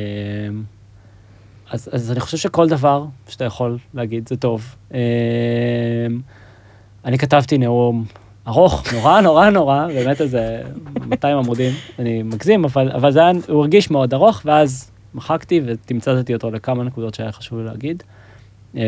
אז, 1.72 1.90
אז 1.92 2.12
אני 2.12 2.20
חושב 2.20 2.38
שכל 2.38 2.70
דבר 2.70 3.06
שאתה 3.28 3.46
יכול 3.46 3.78
להגיד 3.94 4.30
זה 4.30 4.38
טוב. 4.38 4.76
אמ, 4.94 4.98
אני 7.06 7.18
כתבתי 7.18 7.58
נאום 7.58 8.06
ארוך, 8.48 8.94
נורא 8.94 9.22
נורא 9.28 9.50
נורא, 9.50 9.88
באמת 9.88 10.22
איזה 10.22 10.62
200 11.08 11.38
עמודים, 11.38 11.74
אני 12.00 12.24
מגזים, 12.24 12.66
אבל, 12.66 12.92
אבל 12.92 13.12
זה 13.12 13.20
היה, 13.20 13.32
הוא 13.48 13.62
הרגיש 13.62 13.92
מאוד 13.92 14.14
ארוך, 14.14 14.42
ואז 14.46 14.92
מחקתי 15.14 15.62
ותמצתתי 15.66 16.34
אותו 16.34 16.52
לכמה 16.52 16.84
נקודות 16.84 17.14
שהיה 17.14 17.32
חשוב 17.32 17.60
להגיד. 17.60 18.04
אמ, 18.76 18.82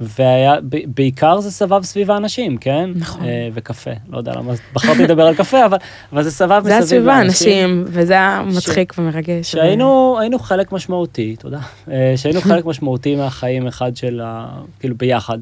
והיה, 0.00 0.54
בעיקר 0.86 1.40
זה 1.40 1.50
סבב 1.50 1.82
סביב 1.82 2.10
האנשים, 2.10 2.56
כן? 2.56 2.90
נכון. 2.94 3.24
אה, 3.24 3.48
וקפה, 3.54 3.90
לא 4.08 4.18
יודע 4.18 4.32
למה 4.32 4.52
בחרתי 4.72 5.02
לדבר 5.02 5.26
על 5.26 5.34
קפה, 5.34 5.66
אבל, 5.66 5.78
אבל 6.12 6.22
זה 6.22 6.30
סבב 6.30 6.60
זה 6.64 6.70
היה 6.70 6.80
מסביב 6.80 6.88
סביב 6.88 7.04
לאנשים. 7.04 7.48
האנשים, 7.48 7.84
וזה 7.86 8.12
היה 8.12 8.42
מצחיק 8.46 8.92
ומרגש. 8.98 9.52
שהיינו 9.52 10.16
היינו 10.20 10.38
חלק 10.38 10.72
משמעותי, 10.72 11.36
תודה, 11.36 11.60
אה, 11.90 12.12
שהיינו 12.16 12.40
חלק 12.40 12.64
משמעותי 12.64 13.16
מהחיים 13.16 13.66
אחד 13.66 13.96
של 13.96 14.20
ה... 14.24 14.60
כאילו 14.78 14.94
ביחד, 14.96 15.38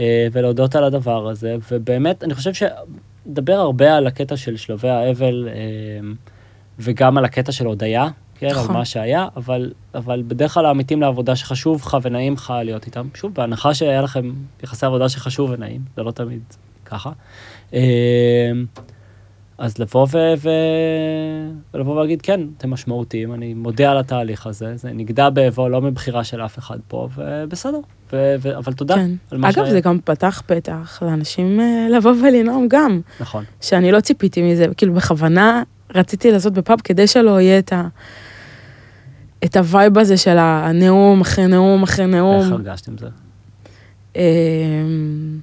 אה, 0.00 0.26
ולהודות 0.32 0.76
על 0.76 0.84
הדבר 0.84 1.28
הזה, 1.28 1.56
ובאמת, 1.70 2.24
אני 2.24 2.34
חושב 2.34 2.52
שדבר 2.54 3.54
הרבה 3.54 3.96
על 3.96 4.06
הקטע 4.06 4.36
של 4.36 4.56
שלבי 4.56 4.88
האבל, 4.88 5.48
וגם 6.78 7.18
על 7.18 7.24
הקטע 7.24 7.52
של 7.52 7.66
הודיה, 7.66 8.08
כן, 8.38 8.46
על 8.46 8.52
נכון. 8.52 8.76
מה 8.76 8.84
שהיה, 8.84 9.28
אבל, 9.36 9.72
אבל 9.94 10.22
בדרך 10.26 10.54
כלל 10.54 10.66
העמיתים 10.66 11.00
לעבודה 11.00 11.36
שחשוב 11.36 11.82
לך 11.86 11.96
ונעים 12.02 12.32
לך 12.32 12.54
להיות 12.64 12.86
איתם, 12.86 13.08
שוב, 13.14 13.34
בהנחה 13.34 13.74
שהיה 13.74 14.02
לכם 14.02 14.32
יחסי 14.62 14.86
עבודה 14.86 15.08
שחשוב 15.08 15.50
ונעים, 15.50 15.80
זה 15.96 16.02
לא 16.02 16.10
תמיד 16.10 16.42
ככה. 16.84 17.10
אה, 17.74 18.50
אז 19.58 19.78
לבוא 19.78 20.06
ו... 20.12 20.18
ו... 20.38 20.48
ולבוא 21.74 21.94
ולהגיד, 21.94 22.22
כן, 22.22 22.40
אתם 22.58 22.70
משמעותיים, 22.70 23.34
אני 23.34 23.54
מודה 23.54 23.90
על 23.90 23.98
התהליך 23.98 24.46
הזה, 24.46 24.76
זה 24.76 24.90
נגדע 24.92 25.30
באבו, 25.30 25.68
לא 25.68 25.80
מבחירה 25.80 26.24
של 26.24 26.40
אף 26.44 26.58
אחד 26.58 26.78
פה, 26.88 27.08
ובסדר, 27.16 27.78
ו... 28.12 28.34
ו... 28.40 28.56
אבל 28.56 28.72
תודה 28.72 28.94
כן. 28.94 29.10
על 29.30 29.38
מה 29.38 29.48
אגב, 29.48 29.54
שהיה. 29.54 29.70
זה 29.70 29.80
גם 29.80 29.98
פתח 30.04 30.42
פתח 30.46 31.02
לאנשים 31.02 31.60
אה, 31.60 31.86
לבוא 31.90 32.12
ולנאום 32.22 32.66
גם, 32.70 33.00
נכון, 33.20 33.44
שאני 33.60 33.92
לא 33.92 34.00
ציפיתי 34.00 34.42
מזה, 34.42 34.66
כאילו 34.76 34.94
בכוונה 34.94 35.62
רציתי 35.94 36.32
לעשות 36.32 36.52
בפאב 36.52 36.80
כדי 36.84 37.06
שלא 37.06 37.40
יהיה 37.40 37.58
את 37.58 37.72
ה... 37.72 37.88
את 39.46 39.56
ה 39.56 39.64
vibe 39.64 39.98
הזה 39.98 40.16
של 40.16 40.36
הנאום 40.38 41.20
אחרי 41.20 41.46
נאום 41.46 41.82
אחרי 41.82 42.06
נאום. 42.06 42.42
איך 42.42 42.52
הרגשת 42.52 42.88
עם 42.88 42.98
זה? 42.98 43.06
אמ, 44.16 45.38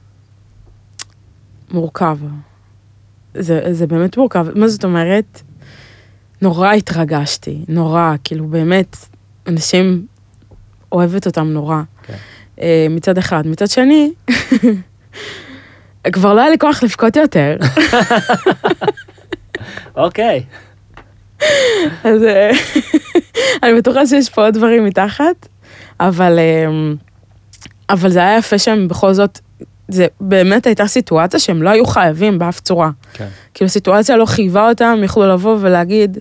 מורכב. 1.71 2.17
זה, 3.33 3.61
זה 3.71 3.87
באמת 3.87 4.17
מורכב. 4.17 4.45
מה 4.55 4.67
זאת 4.67 4.83
אומרת? 4.83 5.41
נורא 6.41 6.71
התרגשתי, 6.71 7.65
נורא, 7.67 8.13
כאילו 8.23 8.47
באמת, 8.47 8.97
אנשים 9.47 10.05
אוהבת 10.91 11.25
אותם 11.25 11.47
נורא. 11.47 11.81
כן. 12.03 12.13
אה, 12.61 12.87
מצד 12.89 13.17
אחד. 13.17 13.47
מצד 13.47 13.67
שני, 13.67 14.13
כבר 16.13 16.33
לא 16.33 16.41
היה 16.41 16.49
לי 16.49 16.57
כוח 16.57 16.83
לבכות 16.83 17.15
יותר. 17.15 17.57
אוקיי, 19.95 20.43
אז 22.03 22.23
אה, 22.23 22.51
אני 23.63 23.73
בטוחה 23.77 24.05
שיש 24.05 24.29
פה 24.29 24.45
עוד 24.45 24.53
דברים 24.53 24.85
מתחת, 24.85 25.47
אבל, 25.99 26.39
אה, 26.39 26.93
אבל 27.89 28.09
זה 28.09 28.19
היה 28.19 28.37
יפה 28.37 28.57
שהם 28.57 28.87
בכל 28.87 29.13
זאת, 29.13 29.39
זה 29.87 30.07
באמת 30.21 30.65
הייתה 30.65 30.87
סיטואציה 30.87 31.39
שהם 31.39 31.63
לא 31.63 31.69
היו 31.69 31.85
חייבים 31.85 32.39
באף 32.39 32.59
צורה. 32.59 32.89
כן, 33.13 33.27
כאילו 33.53 33.69
סיטואציה 33.69 34.17
לא 34.17 34.25
חייבה 34.25 34.69
אותם, 34.69 34.99
יכלו 35.03 35.27
לבוא 35.27 35.57
ולהגיד, 35.59 36.17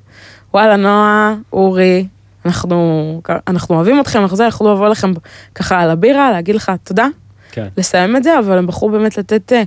וואלה, 0.55 0.77
נועה, 0.77 1.35
אורי, 1.53 2.07
אנחנו, 2.47 3.21
אנחנו 3.49 3.75
אוהבים 3.75 4.01
אתכם, 4.01 4.21
אנחנו 4.21 4.37
זה, 4.37 4.45
יכלו 4.45 4.75
לבוא 4.75 4.89
לכם 4.89 5.13
ככה 5.55 5.81
על 5.81 5.91
הבירה, 5.91 6.33
להגיד 6.33 6.55
לך 6.55 6.73
תודה, 6.85 7.07
כן. 7.53 7.69
לסיים 7.77 8.17
את 8.17 8.23
זה, 8.23 8.39
אבל 8.39 8.59
הם 8.59 8.67
בחרו 8.67 8.91
באמת 8.91 9.19
לתת 9.19 9.53
אה, 9.53 9.63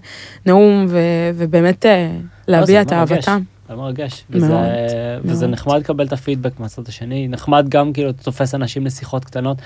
נאום 0.45 0.85
ו, 0.89 0.99
ובאמת 1.35 1.85
אה, 1.85 2.11
להביע 2.47 2.65
זה 2.65 2.81
את. 2.81 2.93
אהבתם. 2.93 3.41
זה 3.69 3.75
מרגש. 3.75 4.23
מאוד, 4.29 4.43
וזה, 4.43 4.53
מאוד. 4.53 4.65
וזה 5.31 5.47
נחמד 5.47 5.75
לקבל 5.79 6.05
את 6.05 6.13
הפידבק 6.13 6.59
מהצד 6.59 6.87
השני, 6.87 7.27
נחמד 7.27 7.69
גם 7.69 7.93
כאילו 7.93 8.09
אתה 8.09 8.23
תופס 8.23 8.55
אנשים 8.55 8.85
לשיחות 8.85 9.25
קטנות. 9.25 9.57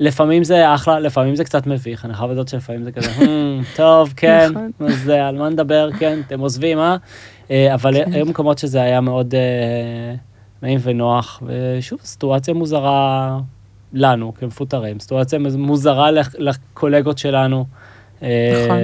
לפעמים 0.00 0.44
זה 0.44 0.74
אחלה, 0.74 1.00
לפעמים 1.00 1.36
זה 1.36 1.44
קצת 1.44 1.66
מביך, 1.66 2.04
אני 2.04 2.14
חייב 2.14 2.30
לדעת 2.30 2.48
שלפעמים 2.48 2.84
זה 2.84 2.92
כזה, 2.92 3.10
"Hmm, 3.10 3.24
טוב, 3.76 4.12
כן, 4.16 4.48
נכון. 4.50 4.70
אז 4.88 5.10
אה, 5.10 5.28
על 5.28 5.38
מה 5.38 5.48
נדבר, 5.48 5.90
כן, 5.98 6.18
אתם 6.26 6.40
עוזבים, 6.40 6.78
אה? 6.78 6.96
אה, 7.50 7.74
אבל 7.74 7.94
כן. 8.04 8.12
היו 8.12 8.26
מקומות 8.26 8.58
שזה 8.58 8.82
היה 8.82 9.00
מאוד 9.00 9.34
אה, 9.34 10.14
נעים 10.62 10.78
ונוח, 10.82 11.42
ושוב, 11.46 11.98
סיטואציה 12.04 12.54
מוזרה 12.54 13.38
לנו 13.92 14.34
כמפוטרים, 14.34 15.00
סיטואציה 15.00 15.38
מוזרה 15.38 16.10
לק- 16.10 16.34
לקולגות 16.38 17.18
שלנו. 17.18 17.64
אה, 18.22 18.62
נכון. 18.64 18.78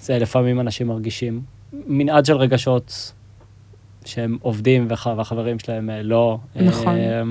זה 0.00 0.18
לפעמים 0.18 0.60
אנשים 0.60 0.86
מרגישים 0.88 1.40
מנעד 1.72 2.24
של 2.24 2.36
רגשות 2.36 3.12
שהם 4.06 4.38
עובדים 4.42 4.86
והח- 4.88 5.06
והחברים 5.16 5.58
שלהם 5.58 5.90
אה, 5.90 6.02
לא. 6.02 6.38
נכון. 6.56 6.96
אה, 6.96 7.22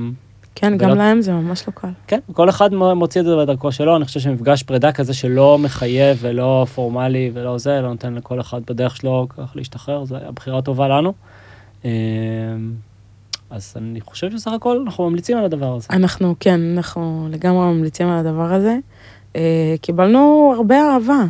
כן, 0.55 0.77
גם 0.77 0.89
ולא- 0.89 0.97
להם 0.97 1.21
זה 1.21 1.33
ממש 1.33 1.63
לא 1.67 1.73
קל. 1.75 1.87
כן, 2.07 2.19
כל 2.33 2.49
אחד 2.49 2.73
מו- 2.73 2.95
מוציא 2.95 3.21
את 3.21 3.25
זה 3.25 3.35
בדרכו 3.35 3.71
שלו, 3.71 3.95
אני 3.95 4.05
חושב 4.05 4.19
שמפגש 4.19 4.63
פרידה 4.63 4.91
כזה 4.91 5.13
שלא 5.13 5.57
מחייב 5.57 6.17
ולא 6.21 6.65
פורמלי 6.75 7.31
ולא 7.33 7.57
זה, 7.57 7.81
לא 7.81 7.89
נותן 7.89 8.13
לכל 8.13 8.39
אחד 8.41 8.61
בדרך 8.67 8.95
שלו 8.95 9.27
כך 9.29 9.51
להשתחרר, 9.55 10.05
זו 10.05 10.15
הבחירה 10.17 10.57
הטובה 10.57 10.87
לנו. 10.87 11.13
אה, 11.85 11.89
אז 13.49 13.73
אני 13.77 14.01
חושב 14.01 14.31
שסך 14.31 14.51
הכל 14.51 14.81
אנחנו 14.85 15.09
ממליצים 15.09 15.37
על 15.37 15.45
הדבר 15.45 15.75
הזה. 15.75 15.87
אנחנו, 15.89 16.35
כן, 16.39 16.59
אנחנו 16.77 17.27
לגמרי 17.31 17.65
ממליצים 17.73 18.07
על 18.07 18.17
הדבר 18.17 18.53
הזה. 18.53 18.77
קיבלנו 19.81 20.53
הרבה 20.57 20.75
אהבה 20.75 21.23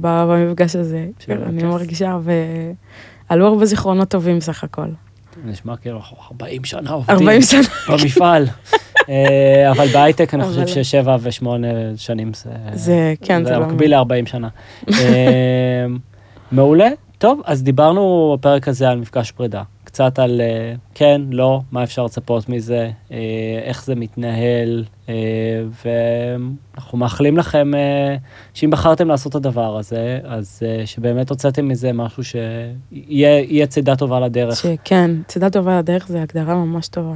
במפגש 0.00 0.76
הזה. 0.76 1.06
בסדר, 1.18 1.44
אני. 1.46 1.62
מרגישה, 1.62 2.18
ועלו 3.30 3.46
הרבה 3.46 3.64
זיכרונות 3.64 4.08
טובים 4.08 4.40
סך 4.40 4.64
הכל. 4.64 4.88
נשמע 5.44 5.76
כאילו 5.76 5.96
אנחנו 5.96 6.16
40 6.32 6.64
שנה 6.64 6.90
עובדים 6.90 7.16
40 7.16 7.42
שנה. 7.42 7.62
במפעל. 7.88 8.46
אה, 9.08 9.70
אבל 9.70 9.86
בהייטק 9.86 10.34
אני 10.34 10.44
חושב 10.44 10.66
ששבע 10.66 11.16
ושמונה 11.22 11.68
שנים 11.96 12.34
זה... 12.34 12.50
זה, 12.72 13.14
כן, 13.22 13.44
זה 13.44 13.52
זה 13.52 13.58
לא... 13.58 13.66
מקביל 13.66 13.94
ל-40 13.94 14.26
שנה. 14.26 14.48
אה, 14.92 15.86
מעולה. 16.52 16.88
טוב, 17.18 17.40
אז 17.44 17.62
דיברנו 17.62 18.36
בפרק 18.38 18.68
הזה 18.68 18.88
על 18.88 18.98
מפגש 18.98 19.30
פרידה. 19.30 19.62
קצת 19.84 20.18
על 20.18 20.40
אה, 20.40 20.74
כן, 20.94 21.20
לא, 21.30 21.60
מה 21.72 21.82
אפשר 21.82 22.04
לצפות 22.04 22.48
מזה, 22.48 22.90
איך 23.64 23.84
זה 23.84 23.94
מתנהל, 23.94 24.84
ואנחנו 25.84 26.98
מאחלים 26.98 27.36
לכם 27.36 27.74
אה, 27.74 28.16
שאם 28.54 28.70
בחרתם 28.70 29.08
לעשות 29.08 29.30
את 29.30 29.36
הדבר 29.36 29.78
הזה, 29.78 30.18
אז 30.24 30.62
אה, 30.66 30.86
שבאמת 30.86 31.30
הוצאתם 31.30 31.68
מזה 31.68 31.92
משהו 31.92 32.24
שיהיה 32.24 33.40
יהיה 33.40 33.66
צידה 33.66 33.96
טובה 33.96 34.20
לדרך. 34.20 34.56
שכן, 34.56 35.10
צידה 35.26 35.50
טובה 35.50 35.78
לדרך 35.78 36.08
זה 36.08 36.22
הגדרה 36.22 36.54
ממש 36.54 36.88
טובה, 36.88 37.14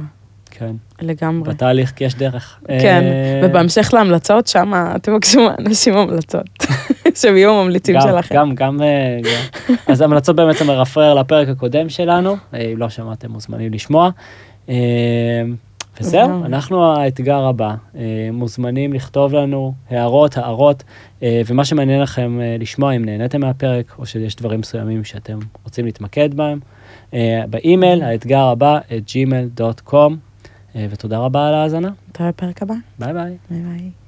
כן, 0.51 0.75
לגמרי. 1.01 1.49
בתהליך, 1.49 1.91
כי 1.95 2.03
יש 2.03 2.15
דרך. 2.15 2.59
כן, 2.67 3.03
אה, 3.03 3.41
ובהמשך 3.43 3.93
להמלצות, 3.93 4.47
שם 4.47 4.73
תבקשו 5.01 5.39
מאנשים 5.41 5.97
המלצות, 5.97 6.45
שהם 7.19 7.37
יהיו 7.37 7.63
ממליצים 7.63 7.95
גם, 7.95 8.01
שלכם. 8.01 8.35
גם, 8.35 8.55
גם, 8.55 8.81
אה, 8.81 9.19
גם. 9.23 9.75
אז 9.87 10.01
המלצות 10.01 10.35
באמת 10.35 10.57
זה 10.57 10.65
מרפרר 10.65 11.13
לפרק 11.13 11.49
הקודם 11.49 11.89
שלנו, 11.89 12.35
אה, 12.53 12.59
אם 12.73 12.77
לא 12.77 12.89
שמעתם 12.89 13.31
מוזמנים 13.31 13.73
לשמוע. 13.73 14.09
וזהו. 16.01 16.45
אנחנו 16.45 16.85
האתגר 16.85 17.45
הבא, 17.45 17.75
אה, 17.95 18.29
מוזמנים 18.33 18.93
לכתוב 18.93 19.33
לנו 19.33 19.73
הערות, 19.89 20.37
הערות, 20.37 20.83
אה, 21.23 21.41
ומה 21.47 21.65
שמעניין 21.65 22.01
לכם 22.01 22.39
אה, 22.41 22.55
לשמוע, 22.59 22.91
אם 22.91 23.05
נהניתם 23.05 23.41
מהפרק, 23.41 23.95
או 23.99 24.05
שיש 24.05 24.35
דברים 24.35 24.59
מסוימים 24.59 25.03
שאתם 25.03 25.39
רוצים 25.63 25.85
להתמקד 25.85 26.33
בהם, 26.33 26.59
באימייל, 27.49 28.03
האתגר 28.03 28.43
הבא, 28.43 28.77
את 28.77 29.03
gmail.com, 29.09 30.13
ותודה 30.75 31.17
רבה 31.17 31.47
על 31.47 31.53
ההאזנה, 31.53 31.89
נתראה 32.09 32.29
בפרק 32.29 32.61
הבא, 32.61 32.73
ביי 32.99 33.13
ביי. 33.13 33.37
ביי 33.49 33.61
ביי. 33.61 34.02